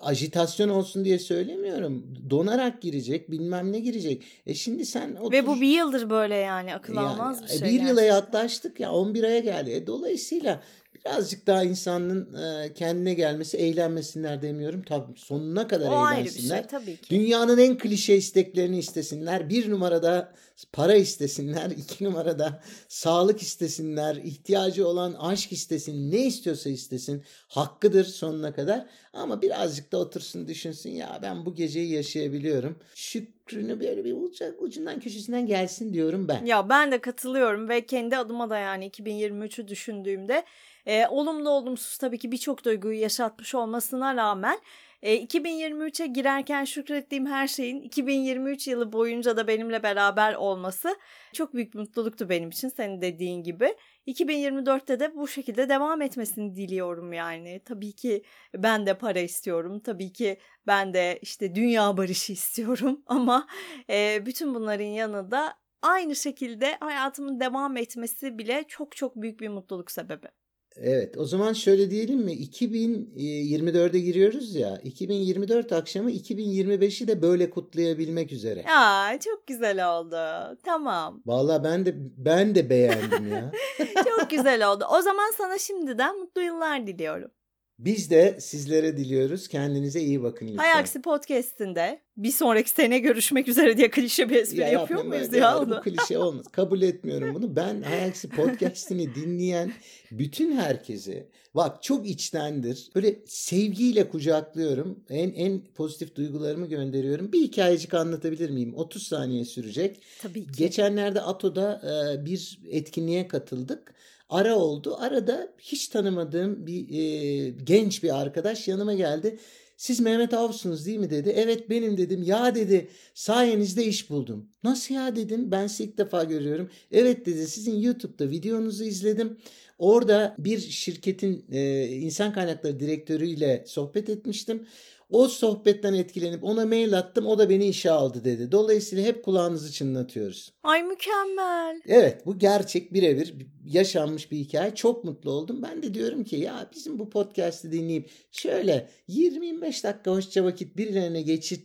ajitasyon 0.01 0.69
olsun 0.69 1.05
diye 1.05 1.19
söylemiyorum. 1.19 2.15
Donarak 2.29 2.81
girecek, 2.81 3.31
bilmem 3.31 3.71
ne 3.71 3.79
girecek. 3.79 4.23
E 4.45 4.53
şimdi 4.53 4.85
sen 4.85 5.15
otur... 5.15 5.31
Ve 5.31 5.47
bu 5.47 5.61
bir 5.61 5.77
yıldır 5.77 6.09
böyle 6.09 6.35
yani 6.35 6.75
akıl 6.75 6.95
yani, 6.95 7.07
almaz 7.07 7.41
bir 7.41 7.47
e, 7.47 7.49
şey. 7.49 7.57
Bir 7.57 7.63
gerçekten. 7.63 7.87
yıla 7.87 8.01
yaklaştık 8.01 8.79
ya 8.79 8.91
11 8.91 9.23
aya 9.23 9.39
geldi. 9.39 9.71
E, 9.71 9.87
dolayısıyla 9.87 10.61
birazcık 11.05 11.47
daha 11.47 11.63
insanın 11.63 12.37
kendine 12.75 13.13
gelmesi, 13.13 13.57
eğlenmesinler 13.57 14.41
demiyorum. 14.41 14.83
Tabii 14.83 15.19
sonuna 15.19 15.67
kadar 15.67 15.87
o 15.87 16.13
eğlensinler. 16.13 16.15
Ayrı 16.15 16.25
bir 16.25 16.69
şey, 16.69 16.79
tabii 16.79 16.97
ki. 16.97 17.09
Dünyanın 17.09 17.57
en 17.57 17.77
klişe 17.77 18.15
isteklerini 18.15 18.79
istesinler. 18.79 19.49
Bir 19.49 19.71
numarada 19.71 20.33
para 20.73 20.95
istesinler. 20.95 21.71
iki 21.77 22.03
numarada 22.03 22.61
sağlık 22.87 23.41
istesinler. 23.41 24.15
ihtiyacı 24.15 24.87
olan 24.87 25.13
aşk 25.13 25.51
istesin. 25.51 26.11
Ne 26.11 26.25
istiyorsa 26.25 26.69
istesin. 26.69 27.23
Hakkıdır 27.47 28.05
sonuna 28.05 28.53
kadar. 28.53 28.85
Ama 29.13 29.41
birazcık 29.41 29.91
da 29.91 29.97
otursun 29.97 30.47
düşünsün 30.47 30.89
ya 30.89 31.19
ben 31.21 31.45
bu 31.45 31.55
geceyi 31.55 31.91
yaşayabiliyorum. 31.91 32.79
Şükrünü 32.95 33.79
böyle 33.79 34.05
bir 34.05 34.13
ucak, 34.13 34.61
ucundan 34.61 34.99
köşesinden 34.99 35.47
gelsin 35.47 35.93
diyorum 35.93 36.27
ben. 36.27 36.45
Ya 36.45 36.69
ben 36.69 36.91
de 36.91 37.01
katılıyorum 37.01 37.69
ve 37.69 37.85
kendi 37.85 38.17
adıma 38.17 38.49
da 38.49 38.57
yani 38.57 38.89
2023'ü 38.89 39.67
düşündüğümde 39.67 40.43
e, 40.85 41.07
olumlu 41.07 41.49
olumsuz 41.49 41.97
tabii 41.97 42.17
ki 42.17 42.31
birçok 42.31 42.65
duyguyu 42.65 42.99
yaşatmış 42.99 43.55
olmasına 43.55 44.15
rağmen 44.15 44.59
e, 45.05 45.25
2023'e 45.25 46.07
girerken 46.07 46.65
şükrettiğim 46.65 47.25
her 47.25 47.47
şeyin 47.47 47.81
2023 47.81 48.67
yılı 48.67 48.93
boyunca 48.93 49.37
da 49.37 49.47
benimle 49.47 49.83
beraber 49.83 50.33
olması 50.33 50.95
çok 51.33 51.53
büyük 51.53 51.75
mutluluktu 51.75 52.29
benim 52.29 52.49
için 52.49 52.69
senin 52.69 53.01
dediğin 53.01 53.43
gibi. 53.43 53.75
2024'te 54.07 54.99
de 54.99 55.15
bu 55.15 55.27
şekilde 55.27 55.69
devam 55.69 56.01
etmesini 56.01 56.55
diliyorum 56.55 57.13
yani. 57.13 57.61
Tabii 57.65 57.91
ki 57.91 58.23
ben 58.55 58.85
de 58.85 58.97
para 58.97 59.19
istiyorum. 59.19 59.79
Tabii 59.79 60.13
ki 60.13 60.39
ben 60.67 60.93
de 60.93 61.19
işte 61.21 61.55
dünya 61.55 61.97
barışı 61.97 62.33
istiyorum 62.33 63.03
ama 63.07 63.47
e, 63.89 64.25
bütün 64.25 64.55
bunların 64.55 64.85
yanında 64.85 65.53
aynı 65.81 66.15
şekilde 66.15 66.77
hayatımın 66.79 67.39
devam 67.39 67.77
etmesi 67.77 68.37
bile 68.37 68.63
çok 68.67 68.95
çok 68.95 69.15
büyük 69.15 69.39
bir 69.39 69.49
mutluluk 69.49 69.91
sebebi. 69.91 70.44
Evet 70.81 71.17
o 71.17 71.25
zaman 71.25 71.53
şöyle 71.53 71.91
diyelim 71.91 72.19
mi 72.19 72.31
2024'e 72.31 73.99
giriyoruz 73.99 74.55
ya 74.55 74.77
2024 74.83 75.71
akşamı 75.71 76.11
2025'i 76.11 77.07
de 77.07 77.21
böyle 77.21 77.49
kutlayabilmek 77.49 78.31
üzere. 78.31 78.63
Ya 78.67 79.17
çok 79.23 79.47
güzel 79.47 79.97
oldu 79.97 80.17
tamam. 80.63 81.21
Valla 81.25 81.63
ben 81.63 81.85
de 81.85 81.93
ben 82.17 82.55
de 82.55 82.69
beğendim 82.69 83.27
ya. 83.31 83.51
çok 84.05 84.29
güzel 84.29 84.71
oldu 84.71 84.85
o 84.91 85.01
zaman 85.01 85.31
sana 85.37 85.57
şimdiden 85.57 86.19
mutlu 86.19 86.41
yıllar 86.41 86.87
diliyorum. 86.87 87.31
Biz 87.79 88.09
de 88.09 88.37
sizlere 88.39 88.97
diliyoruz. 88.97 89.47
Kendinize 89.47 90.01
iyi 90.01 90.23
bakın 90.23 90.47
lütfen. 90.47 90.57
Hayaksi 90.57 91.01
Podcast'inde 91.01 92.01
bir 92.17 92.31
sonraki 92.31 92.69
sene 92.69 92.99
görüşmek 92.99 93.47
üzere 93.47 93.77
diye 93.77 93.89
klişe 93.89 94.29
bir 94.29 94.35
espri 94.35 94.59
ya 94.59 94.67
yapıyor 94.67 95.03
muyuz 95.03 95.33
ya? 95.33 95.65
bu 95.69 95.81
klişe 95.81 96.17
olmaz. 96.17 96.45
Kabul 96.51 96.81
etmiyorum 96.81 97.35
bunu. 97.35 97.55
Ben 97.55 97.81
Hayaksi 97.81 98.29
Podcast'ini 98.29 99.15
dinleyen 99.15 99.73
bütün 100.11 100.57
herkese 100.57 101.29
bak 101.55 101.83
çok 101.83 102.09
içtendir. 102.09 102.89
Böyle 102.95 103.15
sevgiyle 103.25 104.09
kucaklıyorum. 104.09 105.03
En 105.09 105.31
en 105.31 105.61
pozitif 105.75 106.15
duygularımı 106.15 106.67
gönderiyorum. 106.67 107.31
Bir 107.31 107.41
hikayecik 107.41 107.93
anlatabilir 107.93 108.49
miyim? 108.49 108.73
30 108.75 109.07
saniye 109.07 109.45
sürecek. 109.45 110.03
Tabii 110.21 110.47
ki. 110.47 110.51
Geçenlerde 110.57 111.21
Ato'da 111.21 111.81
bir 112.25 112.59
etkinliğe 112.69 113.27
katıldık 113.27 113.93
ara 114.35 114.55
oldu. 114.55 114.95
Arada 114.99 115.53
hiç 115.59 115.87
tanımadığım 115.87 116.67
bir 116.67 116.89
e, 116.89 117.49
genç 117.49 118.03
bir 118.03 118.21
arkadaş 118.21 118.67
yanıma 118.67 118.93
geldi. 118.93 119.39
Siz 119.77 119.99
Mehmet 119.99 120.33
Avsunuz 120.33 120.85
değil 120.85 120.99
mi 120.99 121.09
dedi. 121.09 121.33
Evet 121.35 121.69
benim 121.69 121.97
dedim. 121.97 122.23
Ya 122.23 122.55
dedi 122.55 122.87
sayenizde 123.13 123.85
iş 123.85 124.09
buldum. 124.09 124.49
Nasıl 124.63 124.95
ya 124.95 125.15
dedim 125.15 125.51
ben 125.51 125.67
sizi 125.67 125.83
ilk 125.83 125.97
defa 125.97 126.23
görüyorum. 126.23 126.69
Evet 126.91 127.25
dedi 127.25 127.47
sizin 127.47 127.75
YouTube'da 127.79 128.29
videonuzu 128.29 128.83
izledim. 128.83 129.37
Orada 129.79 130.35
bir 130.39 130.59
şirketin 130.59 131.45
e, 131.51 131.87
insan 131.87 132.33
kaynakları 132.33 132.79
direktörüyle 132.79 133.63
sohbet 133.67 134.09
etmiştim. 134.09 134.67
O 135.09 135.27
sohbetten 135.27 135.93
etkilenip 135.93 136.43
ona 136.43 136.65
mail 136.65 136.97
attım 136.97 137.27
o 137.27 137.37
da 137.37 137.49
beni 137.49 137.67
işe 137.67 137.91
aldı 137.91 138.23
dedi. 138.23 138.51
Dolayısıyla 138.51 139.03
hep 139.03 139.23
kulağınızı 139.23 139.71
çınlatıyoruz. 139.71 140.53
Ay 140.63 140.83
mükemmel. 140.83 141.81
Evet 141.87 142.25
bu 142.25 142.39
gerçek 142.39 142.93
birebir 142.93 143.35
yaşanmış 143.65 144.31
bir 144.31 144.37
hikaye. 144.37 144.75
Çok 144.75 145.03
mutlu 145.03 145.31
oldum. 145.31 145.61
Ben 145.63 145.83
de 145.83 145.93
diyorum 145.93 146.23
ki 146.23 146.35
ya 146.35 146.69
bizim 146.75 146.99
bu 146.99 147.09
podcast'i 147.09 147.71
dinleyip 147.71 148.11
şöyle 148.31 148.89
20-25 149.09 149.83
dakika 149.83 150.11
hoşça 150.11 150.43
vakit 150.43 150.77
birilerine 150.77 151.21
geçir, 151.21 151.59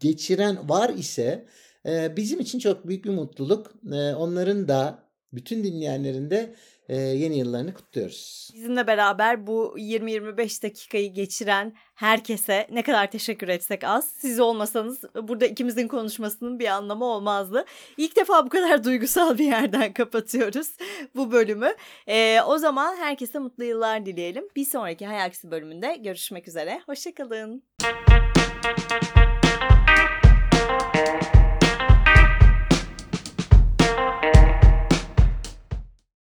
geçiren 0.00 0.68
var 0.68 0.90
ise 0.90 1.46
e, 1.86 2.16
bizim 2.16 2.40
için 2.40 2.58
çok 2.58 2.88
büyük 2.88 3.04
bir 3.04 3.10
mutluluk. 3.10 3.72
E, 3.92 4.14
onların 4.14 4.68
da 4.68 5.06
bütün 5.32 5.64
dinleyenlerin 5.64 6.30
de 6.30 6.54
e, 6.88 6.96
yeni 6.96 7.38
yıllarını 7.38 7.74
kutluyoruz. 7.74 8.50
Bizimle 8.54 8.86
beraber 8.86 9.46
bu 9.46 9.74
20-25 9.78 10.62
dakikayı 10.62 11.12
geçiren 11.12 11.74
herkese 11.94 12.66
ne 12.72 12.82
kadar 12.82 13.10
teşekkür 13.10 13.48
etsek 13.48 13.84
az. 13.84 14.08
Siz 14.08 14.40
olmasanız 14.40 15.02
burada 15.22 15.46
ikimizin 15.46 15.88
konuşmasının 15.88 16.58
bir 16.58 16.66
anlamı 16.66 17.04
olmazdı. 17.04 17.64
İlk 17.96 18.16
defa 18.16 18.46
bu 18.46 18.48
kadar 18.48 18.84
duygusal 18.84 19.38
bir 19.38 19.44
yerden 19.44 19.92
kapatıyoruz 19.92 20.68
bu 21.14 21.32
bölümü. 21.32 21.74
E, 22.06 22.40
o 22.40 22.58
zaman 22.58 22.96
herkese 22.96 23.38
mutlu 23.38 23.64
yıllar 23.64 24.06
dileyelim. 24.06 24.48
Bir 24.56 24.64
sonraki 24.64 25.06
Hayaksi 25.06 25.50
bölümünde 25.50 25.96
görüşmek 25.96 26.48
üzere. 26.48 26.80
Hoşçakalın. 26.86 27.62